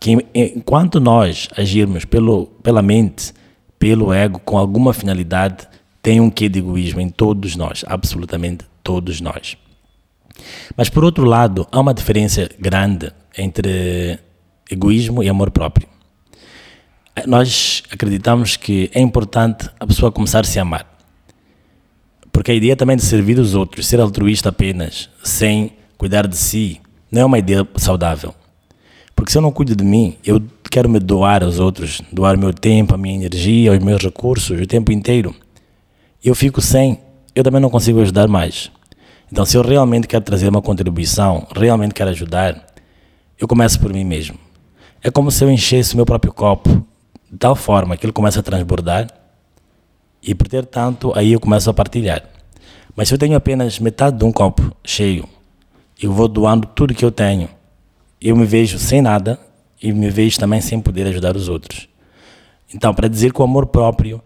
que 0.00 0.12
enquanto 0.34 1.00
nós 1.00 1.48
agirmos 1.56 2.04
pelo, 2.04 2.46
pela 2.62 2.82
mente, 2.82 3.32
pelo 3.78 4.12
ego, 4.12 4.38
com 4.38 4.58
alguma 4.58 4.92
finalidade, 4.92 5.66
tem 6.02 6.20
um 6.20 6.30
quê 6.30 6.48
de 6.48 6.58
egoísmo 6.58 7.00
em 7.00 7.08
todos 7.08 7.56
nós, 7.56 7.84
absolutamente 7.88 8.64
todos 8.82 9.20
nós. 9.20 9.56
Mas 10.76 10.88
por 10.88 11.04
outro 11.04 11.24
lado, 11.24 11.66
há 11.72 11.80
uma 11.80 11.94
diferença 11.94 12.48
grande 12.58 13.10
entre 13.36 14.18
egoísmo 14.70 15.22
e 15.22 15.28
amor 15.28 15.50
próprio. 15.50 15.88
Nós 17.26 17.82
acreditamos 17.90 18.56
que 18.56 18.90
é 18.92 19.00
importante 19.00 19.68
a 19.78 19.86
pessoa 19.86 20.10
começar 20.10 20.40
a 20.40 20.44
se 20.44 20.58
amar. 20.58 20.86
Porque 22.32 22.50
a 22.50 22.54
ideia 22.54 22.74
também 22.74 22.96
de 22.96 23.04
servir 23.04 23.38
os 23.38 23.54
outros, 23.54 23.86
ser 23.86 24.00
altruísta 24.00 24.48
apenas, 24.48 25.08
sem 25.22 25.72
cuidar 25.96 26.26
de 26.26 26.36
si, 26.36 26.80
não 27.10 27.22
é 27.22 27.24
uma 27.24 27.38
ideia 27.38 27.66
saudável. 27.76 28.34
Porque 29.14 29.30
se 29.30 29.38
eu 29.38 29.42
não 29.42 29.52
cuido 29.52 29.76
de 29.76 29.84
mim, 29.84 30.16
eu 30.24 30.42
quero 30.68 30.88
me 30.88 30.98
doar 30.98 31.44
aos 31.44 31.60
outros, 31.60 32.02
doar 32.10 32.36
meu 32.36 32.52
tempo, 32.52 32.92
a 32.94 32.98
minha 32.98 33.14
energia, 33.14 33.72
os 33.72 33.78
meus 33.78 34.02
recursos, 34.02 34.60
o 34.60 34.66
tempo 34.66 34.90
inteiro. 34.90 35.32
Eu 36.22 36.34
fico 36.34 36.60
sem, 36.60 36.98
eu 37.32 37.44
também 37.44 37.60
não 37.60 37.70
consigo 37.70 38.00
ajudar 38.00 38.26
mais. 38.26 38.72
Então, 39.30 39.46
se 39.46 39.56
eu 39.56 39.62
realmente 39.62 40.08
quero 40.08 40.24
trazer 40.24 40.48
uma 40.48 40.60
contribuição, 40.60 41.46
realmente 41.54 41.94
quero 41.94 42.10
ajudar, 42.10 42.66
eu 43.38 43.46
começo 43.46 43.78
por 43.78 43.92
mim 43.92 44.04
mesmo. 44.04 44.43
É 45.06 45.10
como 45.10 45.30
se 45.30 45.44
eu 45.44 45.50
enchesse 45.50 45.92
o 45.92 45.96
meu 45.96 46.06
próprio 46.06 46.32
copo 46.32 46.82
de 47.30 47.36
tal 47.36 47.54
forma 47.54 47.94
que 47.94 48.06
ele 48.06 48.12
começa 48.12 48.40
a 48.40 48.42
transbordar 48.42 49.06
e 50.22 50.34
por 50.34 50.48
ter 50.48 50.64
tanto, 50.64 51.12
aí 51.14 51.34
eu 51.34 51.38
começo 51.38 51.68
a 51.68 51.74
partilhar. 51.74 52.24
Mas 52.96 53.08
se 53.08 53.14
eu 53.14 53.18
tenho 53.18 53.36
apenas 53.36 53.78
metade 53.78 54.16
de 54.16 54.24
um 54.24 54.32
copo 54.32 54.74
cheio, 54.82 55.28
eu 56.02 56.10
vou 56.10 56.26
doando 56.26 56.66
tudo 56.66 56.94
que 56.94 57.04
eu 57.04 57.10
tenho. 57.10 57.50
Eu 58.18 58.34
me 58.34 58.46
vejo 58.46 58.78
sem 58.78 59.02
nada 59.02 59.38
e 59.82 59.92
me 59.92 60.08
vejo 60.08 60.38
também 60.38 60.62
sem 60.62 60.80
poder 60.80 61.06
ajudar 61.08 61.36
os 61.36 61.50
outros. 61.50 61.86
Então, 62.72 62.94
para 62.94 63.06
dizer 63.06 63.30
que 63.30 63.42
o 63.42 63.44
amor 63.44 63.66
próprio 63.66 64.22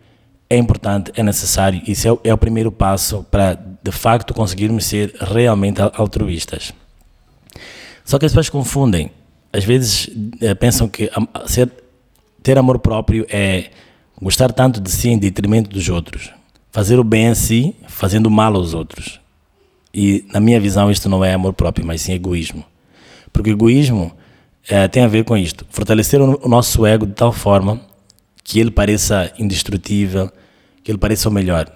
é 0.48 0.56
importante, 0.56 1.10
é 1.16 1.24
necessário, 1.24 1.82
isso 1.88 2.06
é, 2.06 2.30
é 2.30 2.32
o 2.32 2.38
primeiro 2.38 2.70
passo 2.70 3.26
para, 3.28 3.58
de 3.82 3.90
facto, 3.90 4.32
conseguirmos 4.32 4.84
ser 4.84 5.12
realmente 5.20 5.80
altruístas. 5.94 6.72
Só 8.04 8.16
que 8.16 8.26
as 8.26 8.30
pessoas 8.30 8.48
confundem. 8.48 9.10
Às 9.58 9.64
vezes 9.64 10.08
eh, 10.40 10.54
pensam 10.54 10.88
que 10.88 11.10
ser, 11.46 11.70
ter 12.42 12.56
amor 12.56 12.78
próprio 12.78 13.26
é 13.28 13.70
Gostar 14.20 14.52
tanto 14.52 14.80
de 14.80 14.90
si 14.90 15.10
em 15.10 15.18
detrimento 15.18 15.70
dos 15.70 15.88
outros. 15.88 16.30
Fazer 16.72 16.98
o 16.98 17.04
bem 17.04 17.28
a 17.28 17.36
si, 17.36 17.76
fazendo 17.86 18.28
mal 18.28 18.54
aos 18.56 18.74
outros. 18.74 19.20
E, 19.94 20.24
na 20.32 20.40
minha 20.40 20.58
visão, 20.58 20.90
isto 20.90 21.08
não 21.08 21.24
é 21.24 21.32
amor 21.32 21.52
próprio, 21.52 21.86
mas 21.86 22.02
sim 22.02 22.12
egoísmo. 22.12 22.64
Porque 23.32 23.50
egoísmo 23.50 24.12
é, 24.68 24.88
tem 24.88 25.04
a 25.04 25.08
ver 25.08 25.24
com 25.24 25.36
isto: 25.36 25.64
fortalecer 25.70 26.20
o 26.20 26.48
nosso 26.48 26.84
ego 26.84 27.06
de 27.06 27.12
tal 27.12 27.32
forma 27.32 27.80
que 28.42 28.58
ele 28.58 28.72
pareça 28.72 29.32
indestrutível, 29.38 30.32
que 30.82 30.90
ele 30.90 30.98
pareça 30.98 31.28
o 31.28 31.32
melhor. 31.32 31.70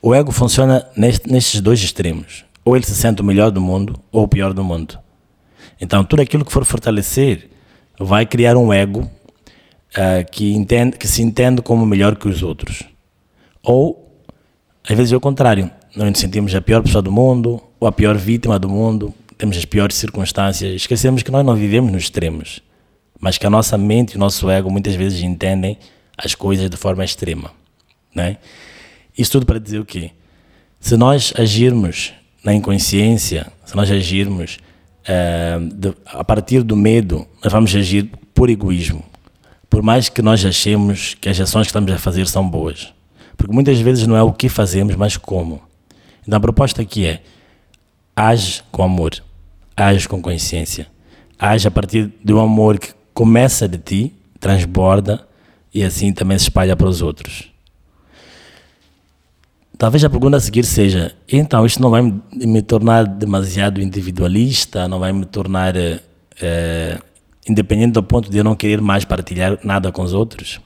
O 0.00 0.14
ego 0.14 0.32
funciona 0.32 0.86
neste, 0.96 1.30
nestes 1.30 1.60
dois 1.60 1.80
extremos. 1.82 2.44
Ou 2.64 2.74
ele 2.74 2.86
se 2.86 2.94
sente 2.94 3.20
o 3.20 3.24
melhor 3.24 3.50
do 3.50 3.60
mundo, 3.60 4.00
ou 4.10 4.22
o 4.22 4.28
pior 4.28 4.54
do 4.54 4.64
mundo. 4.64 4.98
Então, 5.82 6.04
tudo 6.04 6.22
aquilo 6.22 6.44
que 6.44 6.52
for 6.52 6.64
fortalecer 6.64 7.50
vai 7.98 8.24
criar 8.24 8.56
um 8.56 8.72
ego 8.72 9.00
uh, 9.00 10.30
que, 10.30 10.54
entende, 10.54 10.96
que 10.96 11.08
se 11.08 11.20
entende 11.22 11.60
como 11.60 11.84
melhor 11.84 12.14
que 12.14 12.28
os 12.28 12.40
outros. 12.40 12.84
Ou, 13.64 14.16
às 14.88 14.96
vezes, 14.96 15.12
é 15.12 15.16
o 15.16 15.20
contrário. 15.20 15.68
Nós 15.96 16.08
nos 16.08 16.20
sentimos 16.20 16.54
a 16.54 16.60
pior 16.60 16.84
pessoa 16.84 17.02
do 17.02 17.10
mundo, 17.10 17.60
ou 17.80 17.88
a 17.88 17.90
pior 17.90 18.16
vítima 18.16 18.60
do 18.60 18.68
mundo, 18.68 19.12
temos 19.36 19.56
as 19.56 19.64
piores 19.64 19.96
circunstâncias. 19.96 20.72
Esquecemos 20.72 21.24
que 21.24 21.32
nós 21.32 21.44
não 21.44 21.56
vivemos 21.56 21.90
nos 21.90 22.04
extremos, 22.04 22.62
mas 23.20 23.36
que 23.36 23.44
a 23.44 23.50
nossa 23.50 23.76
mente 23.76 24.12
e 24.12 24.16
o 24.16 24.20
nosso 24.20 24.48
ego 24.48 24.70
muitas 24.70 24.94
vezes 24.94 25.20
entendem 25.20 25.76
as 26.16 26.32
coisas 26.36 26.70
de 26.70 26.76
forma 26.76 27.04
extrema. 27.04 27.50
Né? 28.14 28.36
Isso 29.18 29.32
tudo 29.32 29.46
para 29.46 29.58
dizer 29.58 29.80
o 29.80 29.84
quê? 29.84 30.12
Se 30.78 30.96
nós 30.96 31.32
agirmos 31.36 32.12
na 32.44 32.54
inconsciência, 32.54 33.48
se 33.64 33.74
nós 33.74 33.90
agirmos 33.90 34.58
uh, 35.08 35.74
de, 35.74 35.94
a 36.06 36.24
partir 36.24 36.62
do 36.62 36.76
medo, 36.76 37.26
nós 37.42 37.52
vamos 37.52 37.74
agir 37.74 38.10
por 38.34 38.50
egoísmo 38.50 39.04
por 39.72 39.80
mais 39.82 40.10
que 40.10 40.20
nós 40.20 40.44
achemos 40.44 41.14
que 41.14 41.30
as 41.30 41.40
ações 41.40 41.62
que 41.62 41.70
estamos 41.70 41.90
a 41.90 41.96
fazer 41.96 42.28
são 42.28 42.46
boas. 42.46 42.92
Porque 43.38 43.54
muitas 43.54 43.80
vezes 43.80 44.06
não 44.06 44.14
é 44.14 44.22
o 44.22 44.30
que 44.30 44.50
fazemos, 44.50 44.94
mas 44.96 45.16
como. 45.16 45.62
Então 46.20 46.36
a 46.36 46.40
proposta 46.40 46.82
aqui 46.82 47.06
é: 47.06 47.22
age 48.14 48.62
com 48.70 48.82
amor, 48.82 49.12
age 49.74 50.06
com 50.06 50.20
consciência, 50.20 50.88
age 51.38 51.66
a 51.66 51.70
partir 51.70 52.12
do 52.22 52.38
amor 52.38 52.78
que 52.78 52.92
começa 53.14 53.66
de 53.66 53.78
ti, 53.78 54.12
transborda 54.38 55.26
e 55.72 55.82
assim 55.82 56.12
também 56.12 56.38
se 56.38 56.44
espalha 56.44 56.76
para 56.76 56.86
os 56.86 57.00
outros. 57.00 57.50
Talvez 59.78 60.04
a 60.04 60.10
pergunta 60.10 60.36
a 60.36 60.40
seguir 60.40 60.64
seja: 60.64 61.14
então 61.30 61.64
isto 61.66 61.80
não 61.80 61.90
vai 61.90 62.02
me 62.32 62.62
tornar 62.62 63.04
demasiado 63.06 63.80
individualista, 63.80 64.86
não 64.88 64.98
vai 64.98 65.12
me 65.12 65.24
tornar. 65.24 65.74
Eh, 65.76 66.98
independente 67.48 67.92
do 67.92 68.02
ponto 68.02 68.30
de 68.30 68.38
eu 68.38 68.44
não 68.44 68.54
querer 68.54 68.80
mais 68.80 69.04
partilhar 69.04 69.58
nada 69.64 69.90
com 69.90 70.02
os 70.02 70.12
outros? 70.12 70.60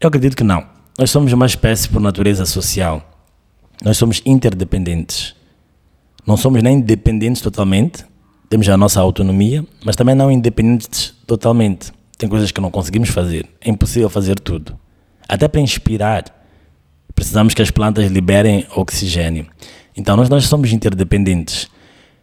Eu 0.00 0.08
acredito 0.08 0.36
que 0.36 0.44
não. 0.44 0.64
Nós 0.98 1.10
somos 1.10 1.32
uma 1.32 1.46
espécie 1.46 1.88
por 1.88 2.00
natureza 2.00 2.46
social. 2.46 3.02
Nós 3.82 3.96
somos 3.96 4.22
interdependentes. 4.24 5.34
Não 6.26 6.36
somos 6.36 6.62
nem 6.62 6.80
dependentes 6.80 7.42
totalmente, 7.42 8.04
temos 8.48 8.68
a 8.68 8.76
nossa 8.76 9.00
autonomia, 9.00 9.64
mas 9.84 9.96
também 9.96 10.14
não 10.14 10.30
independentes 10.30 11.14
totalmente. 11.26 11.92
Tem 12.16 12.28
coisas 12.28 12.50
que 12.50 12.60
não 12.60 12.70
conseguimos 12.70 13.08
fazer. 13.10 13.46
É 13.60 13.68
impossível 13.68 14.08
fazer 14.08 14.38
tudo. 14.38 14.78
Até 15.28 15.48
para 15.48 15.60
inspirar, 15.60 16.24
precisamos 17.14 17.54
que 17.54 17.62
as 17.62 17.70
plantas 17.70 18.10
liberem 18.10 18.66
oxigênio. 18.74 19.46
Então, 19.96 20.16
nós, 20.16 20.28
nós 20.28 20.44
somos 20.46 20.72
interdependentes 20.72 21.64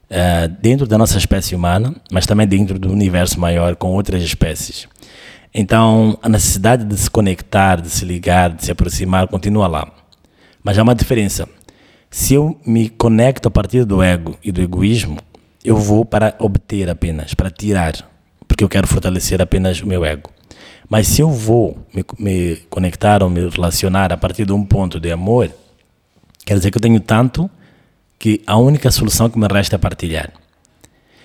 uh, 0.09 0.47
dentro 0.61 0.85
da 0.85 0.97
nossa 0.97 1.17
espécie 1.17 1.55
humana, 1.55 1.95
mas 2.11 2.25
também 2.25 2.45
dentro 2.45 2.77
do 2.77 2.91
universo 2.91 3.39
maior 3.39 3.75
com 3.75 3.91
outras 3.91 4.21
espécies. 4.21 4.87
Então, 5.53 6.17
a 6.21 6.29
necessidade 6.29 6.85
de 6.85 6.97
se 6.97 7.09
conectar, 7.09 7.81
de 7.81 7.89
se 7.89 8.05
ligar, 8.05 8.51
de 8.51 8.65
se 8.65 8.71
aproximar 8.71 9.27
continua 9.27 9.67
lá. 9.67 9.91
Mas 10.63 10.77
há 10.77 10.83
uma 10.83 10.95
diferença. 10.95 11.47
Se 12.09 12.33
eu 12.33 12.59
me 12.65 12.89
conecto 12.89 13.47
a 13.47 13.51
partir 13.51 13.85
do 13.85 14.01
ego 14.01 14.37
e 14.43 14.51
do 14.51 14.61
egoísmo, 14.61 15.17
eu 15.63 15.77
vou 15.77 16.03
para 16.03 16.35
obter 16.39 16.89
apenas, 16.89 17.33
para 17.33 17.49
tirar, 17.49 17.93
porque 18.47 18.63
eu 18.63 18.69
quero 18.69 18.87
fortalecer 18.87 19.41
apenas 19.41 19.81
o 19.81 19.87
meu 19.87 20.03
ego. 20.03 20.29
Mas 20.91 21.07
se 21.07 21.21
eu 21.21 21.31
vou 21.31 21.87
me, 21.93 22.03
me 22.19 22.55
conectar 22.69 23.23
ou 23.23 23.29
me 23.29 23.47
relacionar 23.47 24.11
a 24.11 24.17
partir 24.17 24.43
de 24.43 24.51
um 24.51 24.61
ponto 24.61 24.99
de 24.99 25.09
amor, 25.09 25.49
quer 26.45 26.55
dizer 26.55 26.69
que 26.69 26.77
eu 26.77 26.81
tenho 26.81 26.99
tanto 26.99 27.49
que 28.19 28.41
a 28.45 28.57
única 28.57 28.91
solução 28.91 29.29
que 29.29 29.39
me 29.39 29.47
resta 29.47 29.77
é 29.77 29.79
partilhar. 29.79 30.33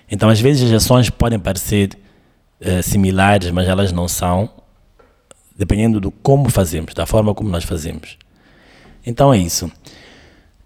Então, 0.08 0.28
às 0.28 0.38
vezes, 0.38 0.70
as 0.70 0.84
ações 0.84 1.10
podem 1.10 1.36
parecer 1.36 1.98
uh, 2.60 2.80
similares, 2.80 3.50
mas 3.50 3.66
elas 3.66 3.90
não 3.90 4.06
são, 4.06 4.48
dependendo 5.58 5.98
do 5.98 6.12
como 6.12 6.48
fazemos, 6.48 6.94
da 6.94 7.04
forma 7.04 7.34
como 7.34 7.50
nós 7.50 7.64
fazemos. 7.64 8.16
Então, 9.04 9.34
é 9.34 9.38
isso. 9.38 9.68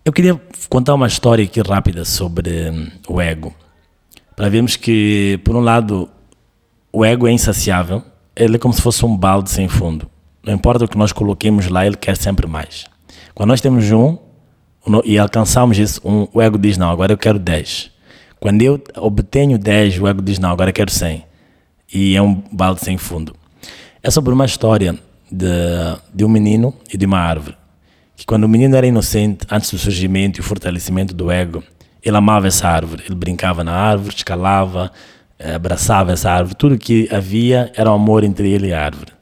Eu 0.05 0.13
queria 0.13 0.39
contar 0.69 0.93
uma 0.93 1.07
história 1.07 1.43
aqui 1.43 1.63
rápida 1.63 2.05
sobre 2.05 2.69
um, 2.69 2.91
o 3.09 3.19
ego, 3.19 3.55
para 4.37 4.51
vermos 4.51 4.77
que, 4.77 5.41
por 5.43 5.57
um 5.57 5.61
lado, 5.61 6.07
o 6.93 7.03
ego 7.03 7.27
é 7.27 7.33
insaciável, 7.33 8.05
ele 8.35 8.57
é 8.57 8.59
como 8.59 8.73
se 8.75 8.83
fosse 8.83 9.05
um 9.05 9.17
balde 9.17 9.51
sem 9.51 9.69
fundo. 9.69 10.09
Não 10.45 10.55
importa 10.55 10.85
o 10.85 10.89
que 10.89 10.97
nós 10.97 11.13
coloquemos 11.13 11.69
lá, 11.69 11.87
ele 11.87 11.97
quer 11.97 12.17
sempre 12.17 12.47
mais. 12.47 12.87
Quando 13.35 13.51
nós 13.51 13.61
temos 13.61 13.91
um, 13.91 14.17
e 15.05 15.19
alcançamos 15.19 15.79
isso, 15.79 16.01
um, 16.05 16.27
o 16.33 16.41
ego 16.41 16.59
diz: 16.59 16.79
Não, 16.79 16.91
agora 16.91 17.13
eu 17.13 17.19
quero 17.19 17.39
10. 17.39 17.91
Quando 18.39 18.63
eu 18.63 18.83
obtenho 18.97 19.59
10, 19.59 19.99
o 19.99 20.09
ego 20.09 20.23
diz: 20.23 20.39
Não, 20.39 20.51
agora 20.51 20.73
quero 20.73 20.91
100. 20.91 21.25
E 21.93 22.17
é 22.17 22.23
um 22.23 22.43
balde 22.51 22.81
sem 22.81 22.97
fundo. 22.97 23.35
É 24.03 24.11
sobre 24.11 24.33
uma 24.33 24.47
história 24.47 24.99
de, 25.31 25.47
de 26.15 26.25
um 26.25 26.29
menino 26.29 26.75
e 26.93 26.97
de 26.97 27.05
uma 27.05 27.19
árvore. 27.19 27.57
Que 28.17 28.25
quando 28.25 28.45
o 28.45 28.49
menino 28.49 28.77
era 28.77 28.87
inocente, 28.87 29.47
antes 29.51 29.71
do 29.71 29.79
surgimento 29.79 30.41
e 30.41 30.43
fortalecimento 30.43 31.15
do 31.15 31.31
ego, 31.31 31.63
ele 32.03 32.17
amava 32.17 32.47
essa 32.47 32.69
árvore. 32.69 33.05
Ele 33.07 33.15
brincava 33.15 33.63
na 33.63 33.73
árvore, 33.73 34.15
escalava, 34.17 34.91
abraçava 35.55 36.13
essa 36.13 36.31
árvore. 36.31 36.55
Tudo 36.57 36.79
que 36.79 37.09
havia 37.13 37.73
era 37.75 37.91
um 37.91 37.95
amor 37.95 38.25
entre 38.25 38.51
ele 38.51 38.69
e 38.69 38.73
a 38.75 38.85
árvore. 38.85 39.13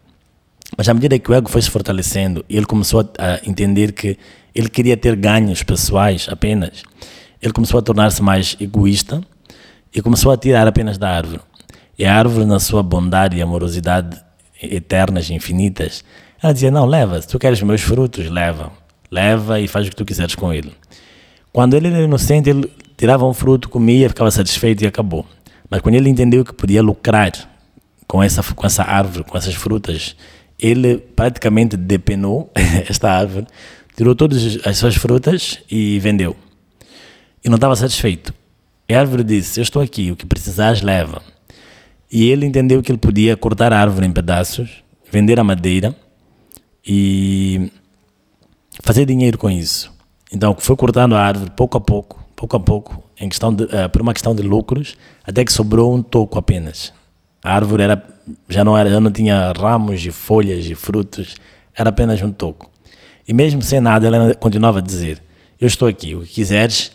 Mas 0.77 0.89
à 0.89 0.95
medida 0.95 1.19
que 1.19 1.31
o 1.31 1.35
ego 1.35 1.49
foi 1.49 1.63
se 1.63 1.71
fortalecendo, 1.71 2.45
ele 2.49 2.67
começou 2.67 3.09
a 3.19 3.41
entender 3.47 3.93
que 3.93 4.19
ele 4.55 4.69
queria 4.69 4.97
ter 4.97 5.17
ganhos 5.17 5.63
pessoais 5.63 6.29
apenas. 6.31 6.83
Ele 7.41 7.53
começou 7.53 7.79
a 7.79 7.83
tornar-se 7.83 8.23
mais 8.23 8.57
egoísta 8.61 9.21
e 9.95 10.03
começou 10.03 10.33
a 10.33 10.37
tirar 10.37 10.67
apenas 10.67 10.99
da 10.99 11.09
árvore. 11.09 11.41
E 11.99 12.05
a 12.05 12.15
árvore, 12.15 12.45
na 12.45 12.61
sua 12.61 12.83
bondade 12.83 13.37
e 13.37 13.43
amorosidade 13.43 14.21
eternas 14.63 15.31
e 15.31 15.35
infinitas, 15.35 16.05
ela 16.43 16.53
dizia: 16.53 16.71
Não, 16.71 16.85
leva, 16.85 17.21
se 17.21 17.29
tu 17.29 17.39
queres 17.39 17.63
meus 17.63 17.81
frutos, 17.81 18.29
leva. 18.31 18.73
Leva 19.11 19.59
e 19.61 19.67
faz 19.67 19.87
o 19.87 19.91
que 19.91 19.97
tu 19.97 20.05
quiseres 20.05 20.35
com 20.35 20.53
ele. 20.53 20.73
Quando 21.53 21.75
ele 21.75 21.89
era 21.89 22.03
inocente, 22.03 22.51
ele 22.51 22.71
tirava 22.97 23.27
um 23.27 23.33
fruto, 23.33 23.69
comia, 23.69 24.09
ficava 24.09 24.31
satisfeito 24.31 24.85
e 24.85 24.87
acabou. 24.87 25.25
Mas 25.71 25.81
quando 25.81 25.97
ele 25.97 26.09
entendeu 26.09 26.45
que 26.45 26.53
podia 26.53 26.83
lucrar 26.83 27.33
com 28.07 28.23
essa, 28.23 28.43
com 28.43 28.67
essa 28.67 28.83
árvore, 28.83 29.25
com 29.25 29.37
essas 29.37 29.55
frutas, 29.55 30.17
ele 30.59 30.99
praticamente 30.99 31.77
depenou 31.77 32.51
esta 32.89 33.11
árvore, 33.11 33.47
tirou 33.97 34.15
todas 34.15 34.67
as 34.67 34.79
suas 34.79 34.97
frutas 34.97 35.61
e 35.71 35.99
vendeu. 35.99 36.35
E 37.45 37.49
não 37.49 37.57
estava 37.57 37.77
satisfeito. 37.77 38.35
E 38.89 38.95
a 38.95 39.01
árvore 39.01 39.23
disse: 39.23 39.61
Eu 39.61 39.63
estou 39.63 39.83
aqui, 39.83 40.11
o 40.11 40.17
que 40.17 40.27
precisares, 40.27 40.83
leva. 40.83 41.23
E 42.11 42.31
ele 42.31 42.47
entendeu 42.47 42.83
que 42.83 42.91
ele 42.91 42.99
podia 42.99 43.37
cortar 43.37 43.73
a 43.73 43.79
árvore 43.79 44.07
em 44.07 44.13
pedaços, 44.13 44.83
vender 45.11 45.39
a 45.39 45.45
madeira 45.45 45.95
e 46.87 47.71
fazer 48.83 49.05
dinheiro 49.05 49.37
com 49.37 49.51
isso. 49.51 49.93
Então, 50.33 50.57
foi 50.59 50.75
cortando 50.75 51.15
a 51.15 51.21
árvore 51.21 51.51
pouco 51.51 51.77
a 51.77 51.81
pouco, 51.81 52.25
pouco 52.35 52.57
a 52.57 52.61
pouco, 52.61 53.03
em 53.21 53.29
questão 53.29 53.53
de, 53.53 53.65
uh, 53.65 53.89
por 53.91 54.03
uma 54.03 54.13
questão 54.13 54.35
de 54.35 54.43
lucros, 54.43 54.97
até 55.25 55.45
que 55.45 55.53
sobrou 55.53 55.95
um 55.95 56.03
toco 56.03 56.39
apenas. 56.39 56.93
A 57.43 57.55
árvore 57.55 57.83
era, 57.83 58.03
já, 58.49 58.65
não 58.65 58.77
era, 58.77 58.91
já 58.91 59.01
não 59.01 59.11
tinha 59.11 59.53
ramos 59.53 60.05
e 60.05 60.11
folhas 60.11 60.67
e 60.67 60.75
frutos, 60.75 61.37
era 61.75 61.91
apenas 61.91 62.21
um 62.23 62.31
toco. 62.31 62.71
E 63.27 63.33
mesmo 63.33 63.63
sem 63.63 63.81
nada, 63.81 64.07
ela 64.07 64.35
continuava 64.35 64.79
a 64.79 64.83
dizer: 64.83 65.23
Eu 65.61 65.67
estou 65.67 65.87
aqui, 65.87 66.15
o 66.15 66.21
que 66.21 66.29
quiseres, 66.29 66.93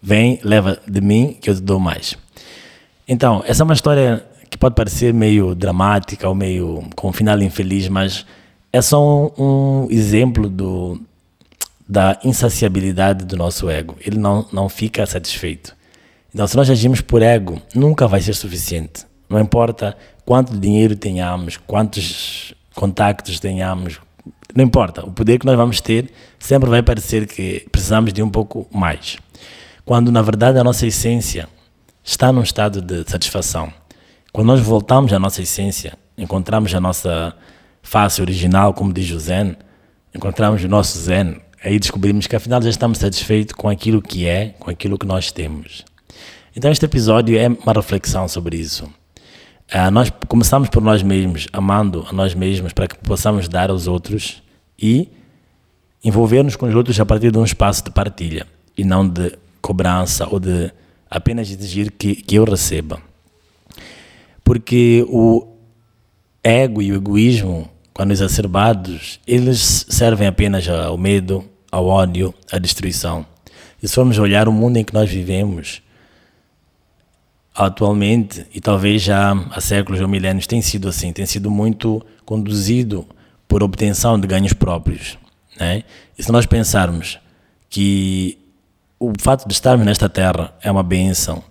vem, 0.00 0.38
leva 0.42 0.78
de 0.86 1.00
mim, 1.00 1.36
que 1.40 1.50
eu 1.50 1.54
te 1.54 1.60
dou 1.60 1.78
mais. 1.78 2.16
Então, 3.06 3.42
essa 3.46 3.62
é 3.62 3.64
uma 3.64 3.74
história 3.74 4.24
que 4.48 4.56
pode 4.56 4.74
parecer 4.74 5.12
meio 5.12 5.54
dramática 5.54 6.28
ou 6.28 6.34
meio 6.34 6.84
com 6.94 7.08
um 7.08 7.12
final 7.12 7.40
infeliz, 7.42 7.88
mas 7.88 8.24
é 8.72 8.80
só 8.80 9.02
um, 9.02 9.30
um 9.38 9.86
exemplo 9.90 10.48
do, 10.48 11.00
da 11.88 12.18
insaciabilidade 12.24 13.24
do 13.24 13.36
nosso 13.36 13.68
ego. 13.68 13.96
Ele 14.00 14.18
não, 14.18 14.46
não 14.52 14.68
fica 14.68 15.04
satisfeito. 15.06 15.76
Então, 16.34 16.46
se 16.46 16.56
nós 16.56 16.70
agimos 16.70 17.00
por 17.00 17.22
ego, 17.22 17.60
nunca 17.74 18.08
vai 18.08 18.20
ser 18.20 18.34
suficiente. 18.34 19.04
Não 19.28 19.40
importa 19.40 19.96
quanto 20.24 20.56
dinheiro 20.56 20.96
tenhamos, 20.96 21.56
quantos 21.56 22.54
contactos 22.74 23.38
tenhamos, 23.38 24.00
não 24.54 24.64
importa. 24.64 25.04
O 25.04 25.12
poder 25.12 25.38
que 25.38 25.46
nós 25.46 25.56
vamos 25.56 25.80
ter 25.80 26.10
sempre 26.38 26.68
vai 26.68 26.82
parecer 26.82 27.26
que 27.26 27.66
precisamos 27.70 28.12
de 28.12 28.22
um 28.22 28.30
pouco 28.30 28.66
mais. 28.70 29.18
Quando, 29.84 30.12
na 30.12 30.22
verdade, 30.22 30.58
a 30.58 30.64
nossa 30.64 30.86
essência 30.86 31.48
está 32.04 32.32
num 32.32 32.42
estado 32.42 32.80
de 32.80 33.08
satisfação. 33.10 33.72
Quando 34.32 34.46
nós 34.46 34.60
voltamos 34.60 35.12
à 35.12 35.18
nossa 35.18 35.42
essência, 35.42 35.94
encontramos 36.16 36.74
a 36.74 36.80
nossa 36.80 37.34
face 37.82 38.20
original, 38.20 38.72
como 38.72 38.92
diz 38.92 39.10
o 39.10 39.18
Zen, 39.18 39.56
encontramos 40.14 40.62
o 40.62 40.68
nosso 40.68 40.98
Zen, 40.98 41.40
aí 41.62 41.78
descobrimos 41.78 42.26
que 42.26 42.36
afinal 42.36 42.60
já 42.60 42.70
estamos 42.70 42.98
satisfeitos 42.98 43.54
com 43.54 43.68
aquilo 43.68 44.02
que 44.02 44.26
é, 44.26 44.54
com 44.58 44.70
aquilo 44.70 44.98
que 44.98 45.06
nós 45.06 45.30
temos. 45.30 45.84
Então 46.54 46.70
este 46.70 46.84
episódio 46.84 47.38
é 47.38 47.48
uma 47.48 47.72
reflexão 47.72 48.28
sobre 48.28 48.56
isso. 48.56 48.84
Uh, 49.74 49.90
nós 49.90 50.12
começamos 50.28 50.68
por 50.68 50.82
nós 50.82 51.02
mesmos, 51.02 51.48
amando 51.52 52.06
a 52.08 52.12
nós 52.12 52.34
mesmos 52.34 52.72
para 52.72 52.86
que 52.86 52.96
possamos 52.98 53.48
dar 53.48 53.70
aos 53.70 53.86
outros 53.86 54.42
e 54.78 55.08
envolver-nos 56.04 56.56
com 56.56 56.66
os 56.66 56.74
outros 56.74 56.98
a 57.00 57.06
partir 57.06 57.30
de 57.30 57.38
um 57.38 57.44
espaço 57.44 57.84
de 57.84 57.90
partilha 57.90 58.46
e 58.76 58.84
não 58.84 59.08
de 59.08 59.32
cobrança 59.62 60.26
ou 60.28 60.40
de 60.40 60.70
apenas 61.08 61.50
exigir 61.50 61.92
que, 61.92 62.16
que 62.16 62.34
eu 62.34 62.44
receba. 62.44 63.00
Porque 64.44 65.06
o 65.08 65.46
ego 66.42 66.82
e 66.82 66.92
o 66.92 66.96
egoísmo, 66.96 67.70
quando 67.94 68.10
exacerbados, 68.10 69.20
eles 69.26 69.86
servem 69.88 70.26
apenas 70.26 70.68
ao 70.68 70.98
medo, 70.98 71.44
ao 71.72 71.86
ódio, 71.86 72.34
à 72.52 72.58
destruição. 72.58 73.24
E 73.82 73.88
se 73.88 73.94
formos 73.94 74.18
olhar 74.18 74.46
o 74.46 74.52
mundo 74.52 74.76
em 74.76 74.84
que 74.84 74.92
nós 74.92 75.10
vivemos, 75.10 75.82
atualmente, 77.54 78.46
e 78.54 78.60
talvez 78.60 79.00
já 79.02 79.32
há 79.50 79.60
séculos 79.60 80.00
ou 80.00 80.06
milênios, 80.06 80.46
tem 80.46 80.60
sido 80.60 80.86
assim, 80.86 81.12
tem 81.12 81.24
sido 81.24 81.50
muito 81.50 82.04
conduzido 82.26 83.06
por 83.48 83.62
obtenção 83.62 84.20
de 84.20 84.26
ganhos 84.26 84.52
próprios. 84.52 85.18
Né? 85.58 85.82
E 86.16 86.22
se 86.22 86.30
nós 86.30 86.44
pensarmos 86.44 87.18
que 87.68 88.38
o 89.00 89.12
fato 89.18 89.48
de 89.48 89.54
estarmos 89.54 89.86
nesta 89.86 90.08
terra 90.08 90.54
é 90.62 90.70
uma 90.70 90.82
benção 90.82 91.42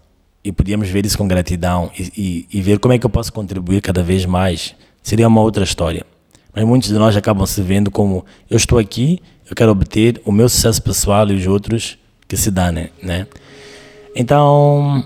e 0.43 0.51
podíamos 0.51 0.87
ver 0.89 1.05
isso 1.05 1.17
com 1.17 1.27
gratidão 1.27 1.91
e, 1.97 2.47
e, 2.51 2.57
e 2.57 2.61
ver 2.61 2.79
como 2.79 2.93
é 2.93 2.99
que 2.99 3.05
eu 3.05 3.09
posso 3.09 3.33
contribuir 3.33 3.81
cada 3.81 4.01
vez 4.01 4.25
mais, 4.25 4.75
seria 5.03 5.27
uma 5.27 5.41
outra 5.41 5.63
história. 5.63 6.05
Mas 6.53 6.65
muitos 6.65 6.89
de 6.89 6.95
nós 6.95 7.15
acabam 7.15 7.45
se 7.45 7.61
vendo 7.61 7.89
como 7.89 8.25
eu 8.49 8.57
estou 8.57 8.77
aqui, 8.77 9.19
eu 9.49 9.55
quero 9.55 9.71
obter 9.71 10.21
o 10.25 10.31
meu 10.31 10.49
sucesso 10.49 10.81
pessoal 10.81 11.27
e 11.29 11.35
os 11.35 11.47
outros 11.47 11.97
que 12.27 12.37
se 12.37 12.51
danem, 12.51 12.89
né? 13.01 13.27
Então, 14.15 15.03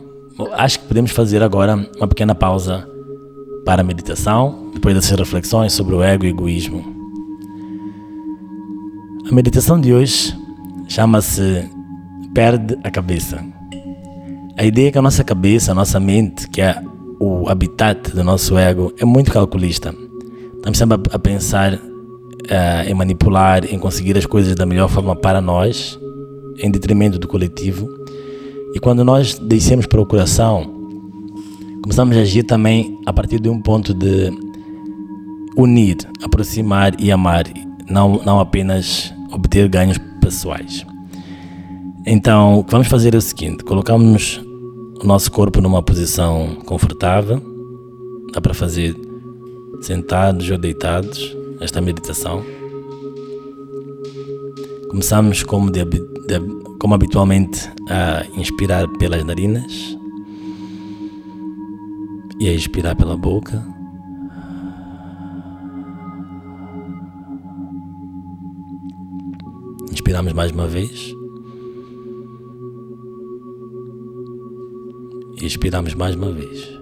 acho 0.53 0.79
que 0.79 0.87
podemos 0.87 1.11
fazer 1.11 1.43
agora 1.43 1.75
uma 1.97 2.07
pequena 2.07 2.33
pausa 2.33 2.87
para 3.65 3.81
a 3.81 3.83
meditação, 3.83 4.71
depois 4.73 4.95
dessas 4.95 5.17
reflexões 5.17 5.73
sobre 5.73 5.95
o 5.95 6.03
ego 6.03 6.25
e 6.25 6.27
o 6.27 6.31
egoísmo. 6.31 6.83
A 9.27 9.33
meditação 9.33 9.81
de 9.81 9.91
hoje 9.91 10.35
chama-se 10.87 11.67
Perde 12.33 12.77
a 12.83 12.91
Cabeça. 12.91 13.43
A 14.57 14.63
ideia 14.63 14.89
é 14.89 14.91
que 14.91 14.97
a 14.97 15.01
nossa 15.01 15.23
cabeça, 15.23 15.71
a 15.71 15.75
nossa 15.75 15.99
mente, 15.99 16.47
que 16.47 16.61
é 16.61 16.79
o 17.19 17.49
habitat 17.49 18.11
do 18.11 18.23
nosso 18.23 18.57
ego, 18.57 18.93
é 18.99 19.05
muito 19.05 19.31
calculista. 19.31 19.93
Estamos 20.65 20.79
sempre 20.79 21.13
a, 21.13 21.19
pensar 21.19 21.75
uh, 21.75 22.89
em 22.89 22.93
manipular, 22.95 23.71
em 23.71 23.77
conseguir 23.77 24.17
as 24.17 24.25
coisas 24.25 24.55
da 24.55 24.65
melhor 24.65 24.89
forma 24.89 25.15
para 25.15 25.39
nós, 25.39 25.99
em 26.57 26.71
detrimento 26.71 27.19
do 27.19 27.27
coletivo. 27.27 27.87
E 28.73 28.79
quando 28.79 29.03
nós 29.03 29.37
descemos 29.37 29.85
para 29.85 30.01
o 30.01 30.07
coração, 30.07 30.63
começamos 31.83 32.17
a 32.17 32.21
agir 32.21 32.41
também 32.41 32.99
a 33.05 33.13
partir 33.13 33.39
de 33.39 33.47
um 33.47 33.61
ponto 33.61 33.93
de 33.93 34.31
unir, 35.55 35.97
aproximar 36.23 36.99
e 36.99 37.11
amar, 37.11 37.43
não, 37.87 38.23
não 38.25 38.39
apenas 38.39 39.13
obter 39.31 39.69
ganhos 39.69 39.99
pessoais. 40.19 40.83
Então, 42.07 42.57
o 42.57 42.63
que 42.63 42.71
vamos 42.71 42.87
fazer 42.87 43.13
é 43.13 43.17
o 43.17 43.21
seguinte: 43.21 43.63
colocamos 43.63 44.41
o 44.99 45.05
nosso 45.05 45.31
corpo 45.31 45.61
numa 45.61 45.83
posição 45.83 46.57
confortável, 46.65 47.39
dá 48.33 48.41
para 48.41 48.55
fazer 48.55 49.04
sentados 49.85 50.49
ou 50.49 50.57
deitados, 50.57 51.35
esta 51.59 51.79
meditação. 51.79 52.43
Começamos 54.89 55.43
como, 55.43 55.69
de, 55.69 55.85
de, 55.85 56.39
como 56.79 56.95
habitualmente 56.95 57.69
a 57.87 58.25
inspirar 58.35 58.87
pelas 58.97 59.23
narinas 59.23 59.95
e 62.39 62.49
a 62.49 62.53
expirar 62.53 62.95
pela 62.95 63.15
boca. 63.15 63.63
Inspiramos 69.91 70.33
mais 70.33 70.51
uma 70.51 70.67
vez. 70.67 71.13
E 75.39 75.45
expiramos 75.45 75.93
mais 75.93 76.15
uma 76.15 76.31
vez. 76.31 76.74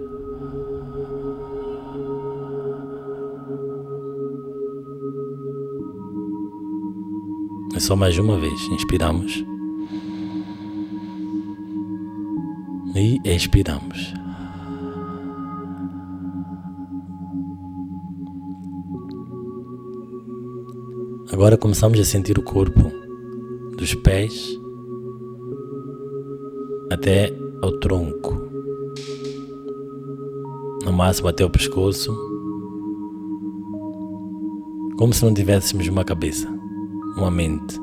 É 7.75 7.79
só 7.79 7.95
mais 7.95 8.17
uma 8.17 8.38
vez. 8.38 8.62
Inspiramos. 8.69 9.43
E 12.95 13.19
expiramos. 13.25 14.13
Agora 21.31 21.57
começamos 21.57 21.99
a 21.99 22.05
sentir 22.05 22.38
o 22.38 22.43
corpo 22.43 22.91
dos 23.75 23.95
pés 23.95 24.55
até 26.91 27.36
ao 27.59 27.71
tronco, 27.79 28.36
no 30.86 30.93
máximo 30.93 31.27
até 31.27 31.43
o 31.43 31.49
pescoço, 31.49 32.15
como 34.95 35.12
se 35.12 35.25
não 35.25 35.33
tivéssemos 35.33 35.88
uma 35.88 36.05
cabeça, 36.05 36.47
uma 37.15 37.32
mente. 37.32 37.80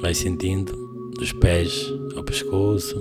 Vai 0.00 0.14
sentindo 0.14 0.72
dos 1.16 1.32
pés 1.32 1.92
ao 2.16 2.24
pescoço. 2.24 2.96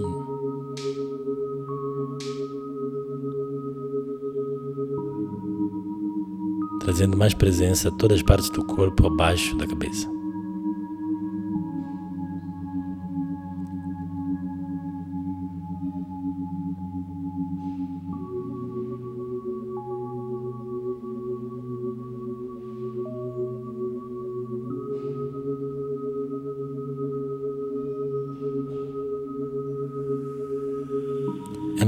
Trazendo 6.82 7.18
mais 7.18 7.34
presença 7.34 7.90
a 7.90 7.92
todas 7.92 8.18
as 8.18 8.24
partes 8.24 8.50
do 8.50 8.64
corpo 8.66 9.08
abaixo 9.08 9.56
da 9.56 9.66
cabeça. 9.66 10.21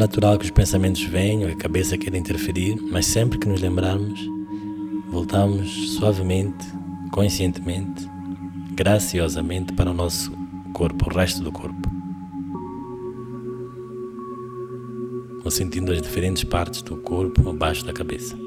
Natural 0.03 0.37
que 0.37 0.43
os 0.43 0.51
pensamentos 0.51 1.01
venham, 1.03 1.49
a 1.49 1.55
cabeça 1.55 1.97
queira 1.97 2.17
interferir, 2.17 2.77
mas 2.91 3.05
sempre 3.05 3.39
que 3.39 3.47
nos 3.47 3.61
lembrarmos, 3.61 4.19
voltamos 5.07 5.93
suavemente, 5.93 6.65
conscientemente, 7.09 8.05
graciosamente 8.73 9.71
para 9.71 9.91
o 9.91 9.93
nosso 9.93 10.29
corpo, 10.73 11.09
o 11.09 11.13
resto 11.17 11.41
do 11.41 11.53
corpo. 11.53 11.89
Ou 15.45 15.49
sentindo 15.49 15.93
as 15.93 16.01
diferentes 16.01 16.43
partes 16.43 16.81
do 16.81 16.97
corpo 16.97 17.49
abaixo 17.49 17.85
da 17.85 17.93
cabeça. 17.93 18.42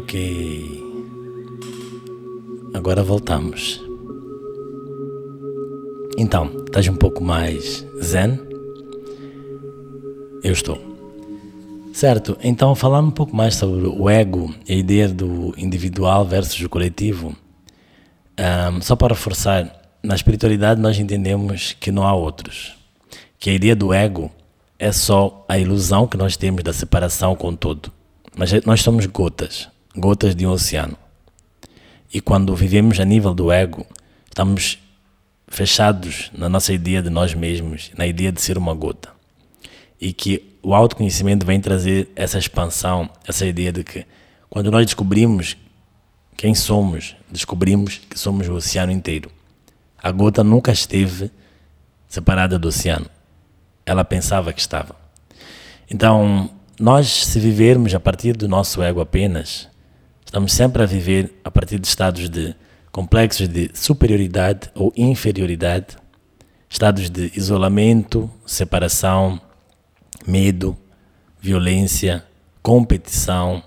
Ok. 0.00 0.82
Agora 2.72 3.02
voltamos. 3.02 3.82
Então, 6.16 6.64
estás 6.64 6.88
um 6.88 6.96
pouco 6.96 7.22
mais 7.22 7.86
zen? 8.02 8.40
Eu 10.42 10.52
estou. 10.52 10.78
Certo, 11.92 12.38
então 12.42 12.74
falando 12.74 13.08
um 13.08 13.12
pouco 13.12 13.36
mais 13.36 13.56
sobre 13.56 13.86
o 13.86 14.08
ego 14.08 14.54
e 14.66 14.72
a 14.72 14.76
ideia 14.76 15.06
do 15.06 15.52
individual 15.58 16.24
versus 16.24 16.58
o 16.62 16.68
coletivo, 16.68 17.36
um, 18.72 18.80
só 18.80 18.96
para 18.96 19.14
reforçar, 19.14 19.70
na 20.02 20.14
espiritualidade 20.14 20.80
nós 20.80 20.98
entendemos 20.98 21.76
que 21.78 21.92
não 21.92 22.04
há 22.06 22.14
outros. 22.14 22.74
Que 23.38 23.50
a 23.50 23.52
ideia 23.52 23.76
do 23.76 23.92
ego 23.92 24.30
é 24.78 24.92
só 24.92 25.44
a 25.46 25.58
ilusão 25.58 26.06
que 26.06 26.16
nós 26.16 26.38
temos 26.38 26.64
da 26.64 26.72
separação 26.72 27.36
com 27.36 27.54
todo. 27.54 27.92
Mas 28.34 28.50
nós 28.64 28.80
somos 28.80 29.04
gotas, 29.04 29.68
gotas 29.96 30.34
de 30.34 30.46
um 30.46 30.50
oceano. 30.50 30.96
E 32.12 32.20
quando 32.20 32.54
vivemos 32.54 32.98
a 33.00 33.04
nível 33.04 33.34
do 33.34 33.52
ego, 33.52 33.86
estamos 34.26 34.78
fechados 35.46 36.30
na 36.32 36.48
nossa 36.48 36.72
ideia 36.72 37.02
de 37.02 37.10
nós 37.10 37.34
mesmos, 37.34 37.90
na 37.96 38.06
ideia 38.06 38.32
de 38.32 38.40
ser 38.40 38.56
uma 38.56 38.74
gota. 38.74 39.10
E 40.00 40.12
que 40.12 40.56
o 40.62 40.74
autoconhecimento 40.74 41.44
vem 41.44 41.60
trazer 41.60 42.08
essa 42.14 42.38
expansão, 42.38 43.10
essa 43.26 43.46
ideia 43.46 43.72
de 43.72 43.84
que 43.84 44.06
quando 44.48 44.70
nós 44.70 44.86
descobrimos 44.86 45.56
quem 46.36 46.54
somos, 46.54 47.16
descobrimos 47.30 47.98
que 48.08 48.18
somos 48.18 48.48
o 48.48 48.54
oceano 48.54 48.90
inteiro. 48.92 49.30
A 50.02 50.10
gota 50.10 50.42
nunca 50.42 50.72
esteve 50.72 51.30
separada 52.08 52.58
do 52.58 52.68
oceano. 52.68 53.06
Ela 53.84 54.04
pensava 54.04 54.52
que 54.52 54.60
estava. 54.60 54.96
Então, 55.90 56.50
nós, 56.78 57.08
se 57.08 57.38
vivermos 57.38 57.94
a 57.94 58.00
partir 58.00 58.36
do 58.36 58.48
nosso 58.48 58.82
ego 58.82 59.00
apenas, 59.00 59.68
Estamos 60.30 60.52
sempre 60.52 60.80
a 60.80 60.86
viver 60.86 61.40
a 61.42 61.50
partir 61.50 61.76
de 61.80 61.88
estados 61.88 62.30
de 62.30 62.54
complexos 62.92 63.48
de 63.48 63.68
superioridade 63.74 64.70
ou 64.76 64.92
inferioridade, 64.96 65.96
estados 66.68 67.10
de 67.10 67.32
isolamento, 67.34 68.30
separação, 68.46 69.40
medo, 70.24 70.78
violência, 71.40 72.24
competição 72.62 73.60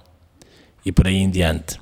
e 0.85 0.91
por 0.93 1.05
aí 1.05 1.17
em 1.17 1.29
diante. 1.29 1.81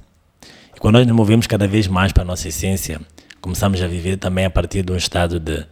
E 0.76 0.80
quando 0.80 0.96
nós 0.96 1.06
nos 1.06 1.16
movemos 1.16 1.46
cada 1.46 1.68
vez 1.68 1.86
mais 1.86 2.12
para 2.12 2.24
a 2.24 2.26
nossa 2.26 2.48
essência, 2.48 3.00
começamos 3.40 3.80
a 3.84 3.88
viver 3.88 4.18
também 4.18 4.46
a 4.46 4.50
partir 4.50 4.82
de 4.84 4.92
um 4.92 4.98
estado 4.98 5.40
de 5.40 5.64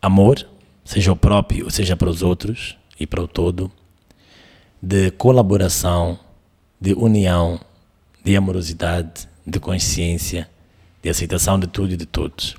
amor, 0.00 0.48
seja 0.82 1.12
o 1.12 1.16
próprio, 1.16 1.70
seja 1.70 1.94
para 1.94 2.08
os 2.08 2.22
outros 2.22 2.78
e 2.98 3.06
para 3.06 3.22
o 3.22 3.28
todo, 3.28 3.70
de 4.80 5.10
colaboração, 5.10 6.18
de 6.80 6.94
união, 6.94 7.60
de 8.26 8.36
amorosidade, 8.36 9.28
de 9.46 9.60
consciência, 9.60 10.50
de 11.00 11.08
aceitação 11.08 11.60
de 11.60 11.68
tudo 11.68 11.92
e 11.92 11.96
de 11.96 12.06
todos. 12.06 12.56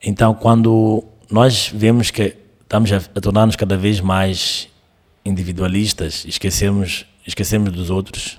Então, 0.00 0.32
quando 0.32 1.02
nós 1.28 1.72
vemos 1.74 2.12
que 2.12 2.36
estamos 2.62 2.92
a, 2.92 3.00
tornar-nos 3.00 3.56
cada 3.56 3.76
vez 3.76 3.98
mais 3.98 4.68
individualistas, 5.24 6.24
esquecemos, 6.24 7.04
esquecemos 7.26 7.72
dos 7.72 7.90
outros, 7.90 8.38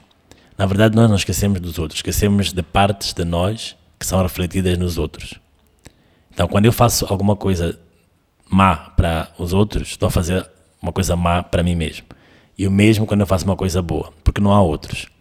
na 0.58 0.66
verdade 0.66 0.96
nós 0.96 1.10
não 1.10 1.18
esquecemos 1.18 1.60
dos 1.60 1.78
outros, 1.78 1.98
esquecemos 1.98 2.54
de 2.54 2.64
partes 2.64 3.12
de 3.12 3.26
nós 3.26 3.76
que 4.00 4.06
são 4.06 4.24
refletidas 4.24 4.78
nos 4.78 4.98
outros. 4.98 5.34
Então, 6.34 6.48
quando 6.48 6.64
eu 6.64 6.72
faço 6.72 7.06
alguma 7.10 7.36
coisa 7.36 7.78
má 8.50 8.78
para 8.78 9.34
os 9.38 9.52
outros, 9.52 9.90
estou 9.90 10.08
a 10.08 10.12
fazer 10.12 10.50
uma 10.82 10.94
coisa 10.94 11.14
má 11.18 11.44
para 11.44 11.62
mim 11.62 11.76
mesmo. 11.76 12.06
E 12.58 12.66
o 12.66 12.72
mesmo 12.72 13.06
quando 13.06 13.20
eu 13.20 13.28
faço 13.28 13.44
uma 13.44 13.58
coisa 13.58 13.82
boa, 13.82 14.14
porque 14.24 14.40
não 14.40 14.54
há 14.54 14.62
outros. 14.62 15.14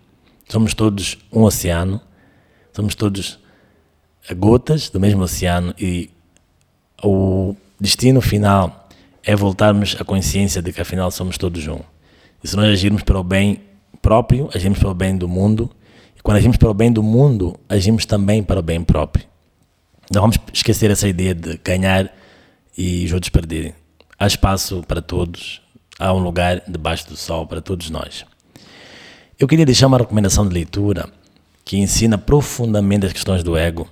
Somos 0.49 0.75
todos 0.75 1.19
um 1.33 1.43
oceano, 1.43 2.01
somos 2.73 2.95
todos 2.95 3.39
gotas 4.37 4.89
do 4.89 5.01
mesmo 5.01 5.23
oceano 5.23 5.75
e 5.79 6.11
o 7.03 7.55
destino 7.81 8.21
final 8.21 8.89
é 9.23 9.35
voltarmos 9.35 9.97
à 9.99 10.05
consciência 10.05 10.63
de 10.63 10.73
que 10.73 10.81
afinal 10.81 11.11
somos 11.11 11.37
todos 11.39 11.67
um. 11.67 11.81
E 12.43 12.49
se 12.49 12.57
nós 12.57 12.67
agirmos 12.67 13.03
para 13.03 13.19
o 13.19 13.25
bem 13.25 13.61
próprio, 14.01 14.51
agimos 14.55 14.79
para 14.79 14.91
o 14.91 14.95
bem 14.95 15.17
do 15.17 15.27
mundo, 15.27 15.71
e 16.17 16.23
quando 16.23 16.37
agimos 16.37 16.57
para 16.57 16.71
o 16.71 16.75
bem 16.75 16.93
do 16.93 17.03
mundo, 17.03 17.59
agimos 17.69 18.05
também 18.05 18.43
para 18.43 18.61
o 18.61 18.63
bem 18.63 18.83
próprio. 18.83 19.27
Não 20.13 20.21
vamos 20.21 20.37
esquecer 20.53 20.91
essa 20.91 21.09
ideia 21.09 21.35
de 21.35 21.59
ganhar 21.65 22.15
e 22.77 23.05
os 23.07 23.13
outros 23.13 23.31
perderem. 23.31 23.75
Há 24.19 24.27
espaço 24.27 24.85
para 24.87 25.01
todos, 25.01 25.63
há 25.99 26.13
um 26.13 26.19
lugar 26.19 26.63
debaixo 26.69 27.09
do 27.09 27.17
sol 27.17 27.47
para 27.47 27.63
todos 27.63 27.89
nós. 27.89 28.27
Eu 29.37 29.49
queria 29.49 29.67
deixar 29.67 29.89
uma 29.89 29.99
recomendação 29.99 30.47
de 30.47 30.55
leitura 30.55 31.09
que 31.65 31.77
ensina 31.77 32.17
profundamente 32.17 33.07
as 33.07 33.13
questões 33.13 33.43
do 33.43 33.57
ego, 33.57 33.89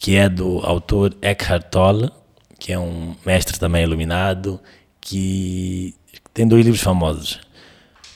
que 0.00 0.16
é 0.16 0.28
do 0.28 0.58
autor 0.66 1.14
Eckhart 1.22 1.66
Tolle, 1.70 2.10
que 2.58 2.72
é 2.72 2.78
um 2.78 3.14
mestre 3.24 3.56
também 3.56 3.84
iluminado, 3.84 4.58
que 5.00 5.94
tem 6.34 6.46
dois 6.46 6.64
livros 6.64 6.82
famosos: 6.82 7.38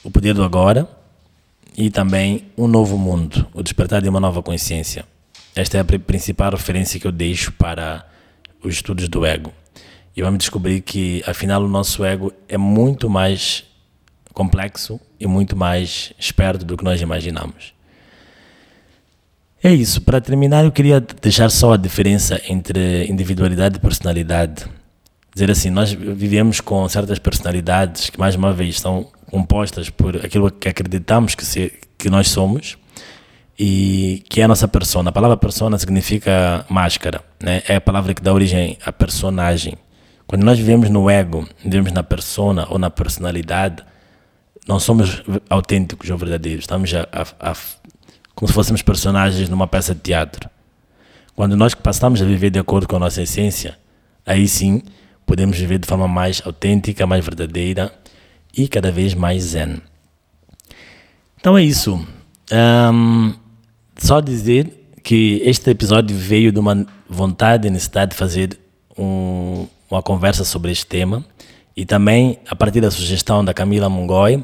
O 0.03 0.11
Poder 0.11 0.33
do 0.33 0.43
Agora 0.43 0.85
e 1.77 1.89
também 1.89 2.51
Um 2.57 2.67
Novo 2.67 2.97
Mundo, 2.97 3.47
O 3.53 3.63
Despertar 3.63 4.01
de 4.01 4.09
uma 4.09 4.19
Nova 4.19 4.43
Consciência. 4.43 5.05
Esta 5.55 5.77
é 5.77 5.79
a 5.79 5.85
principal 5.85 6.51
referência 6.51 6.99
que 6.99 7.07
eu 7.07 7.11
deixo 7.11 7.53
para 7.53 8.05
os 8.61 8.75
estudos 8.75 9.07
do 9.07 9.25
ego. 9.25 9.53
E 10.13 10.21
vamos 10.21 10.39
descobrir 10.39 10.81
que, 10.81 11.23
afinal, 11.25 11.63
o 11.63 11.69
nosso 11.69 12.03
ego 12.03 12.33
é 12.49 12.57
muito 12.57 13.09
mais 13.09 13.63
complexo 14.35 14.99
e 15.19 15.25
muito 15.25 15.55
mais 15.55 16.13
esperto 16.19 16.63
do 16.63 16.77
que 16.77 16.83
nós 16.83 17.01
imaginamos. 17.01 17.73
É 19.63 19.73
isso. 19.73 20.01
Para 20.01 20.21
terminar, 20.21 20.63
eu 20.65 20.71
queria 20.71 20.99
deixar 20.99 21.49
só 21.49 21.73
a 21.73 21.77
diferença 21.77 22.39
entre 22.47 23.07
individualidade 23.07 23.77
e 23.77 23.79
personalidade. 23.79 24.65
Dizer 25.33 25.49
assim, 25.49 25.71
nós 25.71 25.91
vivemos 25.91 26.61
com 26.61 26.87
certas 26.87 27.17
personalidades 27.17 28.11
que, 28.11 28.19
mais 28.19 28.35
uma 28.35 28.53
vez, 28.53 28.79
são 28.79 29.07
compostas 29.31 29.89
por 29.89 30.17
aquilo 30.17 30.51
que 30.51 30.69
acreditamos 30.69 31.33
que, 31.33 31.43
se, 31.43 31.73
que 31.97 32.09
nós 32.09 32.29
somos, 32.29 32.77
e 33.57 34.23
que 34.29 34.41
é 34.41 34.43
a 34.43 34.47
nossa 34.47 34.67
persona. 34.67 35.09
A 35.09 35.13
palavra 35.13 35.37
persona 35.37 35.77
significa 35.77 36.65
máscara, 36.69 37.21
né? 37.41 37.63
É 37.67 37.77
a 37.77 37.81
palavra 37.81 38.13
que 38.13 38.21
dá 38.21 38.33
origem 38.33 38.77
à 38.85 38.91
personagem. 38.91 39.75
Quando 40.27 40.43
nós 40.43 40.57
vivemos 40.57 40.89
no 40.89 41.09
ego, 41.09 41.47
vivemos 41.63 41.91
na 41.91 42.03
persona 42.03 42.67
ou 42.69 42.77
na 42.77 42.89
personalidade, 42.89 43.83
não 44.67 44.79
somos 44.79 45.23
autênticos 45.49 46.09
ou 46.09 46.17
verdadeiros. 46.17 46.63
Estamos 46.63 46.93
a, 46.93 47.07
a, 47.11 47.51
a, 47.51 47.55
como 48.33 48.47
se 48.47 48.53
fôssemos 48.53 48.81
personagens 48.81 49.47
numa 49.49 49.67
peça 49.67 49.93
de 49.93 50.01
teatro. 50.01 50.49
Quando 51.35 51.55
nós 51.55 51.73
passamos 51.73 52.21
a 52.21 52.25
viver 52.25 52.49
de 52.49 52.59
acordo 52.59 52.87
com 52.87 52.95
a 52.95 52.99
nossa 52.99 53.21
essência, 53.21 53.77
aí 54.25 54.47
sim 54.47 54.81
podemos 55.25 55.57
viver 55.57 55.79
de 55.79 55.87
forma 55.87 56.07
mais 56.07 56.41
autêntica, 56.45 57.05
mais 57.05 57.23
verdadeira 57.23 57.93
e 58.55 58.67
cada 58.67 58.91
vez 58.91 59.13
mais 59.13 59.43
zen. 59.43 59.81
Então 61.39 61.57
é 61.57 61.63
isso. 61.63 62.05
Um, 62.51 63.33
só 63.97 64.19
dizer 64.19 64.89
que 65.03 65.41
este 65.43 65.69
episódio 65.69 66.15
veio 66.17 66.51
de 66.51 66.59
uma 66.59 66.85
vontade 67.07 67.67
e 67.67 67.71
necessidade 67.71 68.11
de 68.11 68.17
fazer 68.17 68.57
um, 68.97 69.67
uma 69.89 70.01
conversa 70.01 70.43
sobre 70.43 70.71
este 70.71 70.85
tema 70.87 71.23
e 71.75 71.85
também 71.85 72.39
a 72.49 72.55
partir 72.55 72.81
da 72.81 72.89
sugestão 72.89 73.43
da 73.43 73.53
Camila 73.53 73.89
Mongói, 73.89 74.43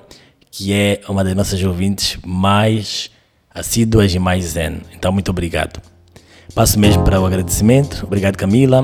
que 0.49 0.73
é 0.73 1.01
uma 1.07 1.23
das 1.23 1.35
nossas 1.35 1.63
ouvintes 1.63 2.17
mais 2.25 3.09
assíduas 3.53 4.13
e 4.13 4.19
mais 4.19 4.45
zen. 4.45 4.81
Então, 4.93 5.11
muito 5.11 5.29
obrigado. 5.29 5.81
Passo 6.53 6.77
mesmo 6.77 7.03
para 7.03 7.21
o 7.21 7.25
agradecimento. 7.25 8.03
Obrigado, 8.05 8.35
Camila. 8.35 8.83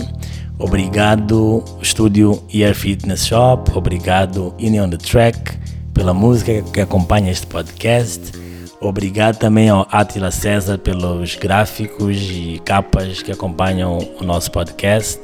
Obrigado, 0.57 1.63
Estúdio 1.81 2.41
Ear 2.53 2.73
Fitness 2.73 3.27
Shop. 3.27 3.71
Obrigado, 3.75 4.55
In 4.57 4.79
on 4.79 4.89
the 4.89 4.97
Track, 4.97 5.57
pela 5.93 6.13
música 6.13 6.62
que 6.73 6.79
acompanha 6.79 7.31
este 7.31 7.45
podcast. 7.45 8.31
Obrigado 8.79 9.38
também 9.38 9.69
ao 9.69 9.88
Atila 9.91 10.31
César 10.31 10.77
pelos 10.77 11.36
gráficos 11.36 12.17
e 12.17 12.62
capas 12.63 13.21
que 13.21 13.31
acompanham 13.31 13.97
o 14.19 14.23
nosso 14.23 14.51
podcast. 14.51 15.19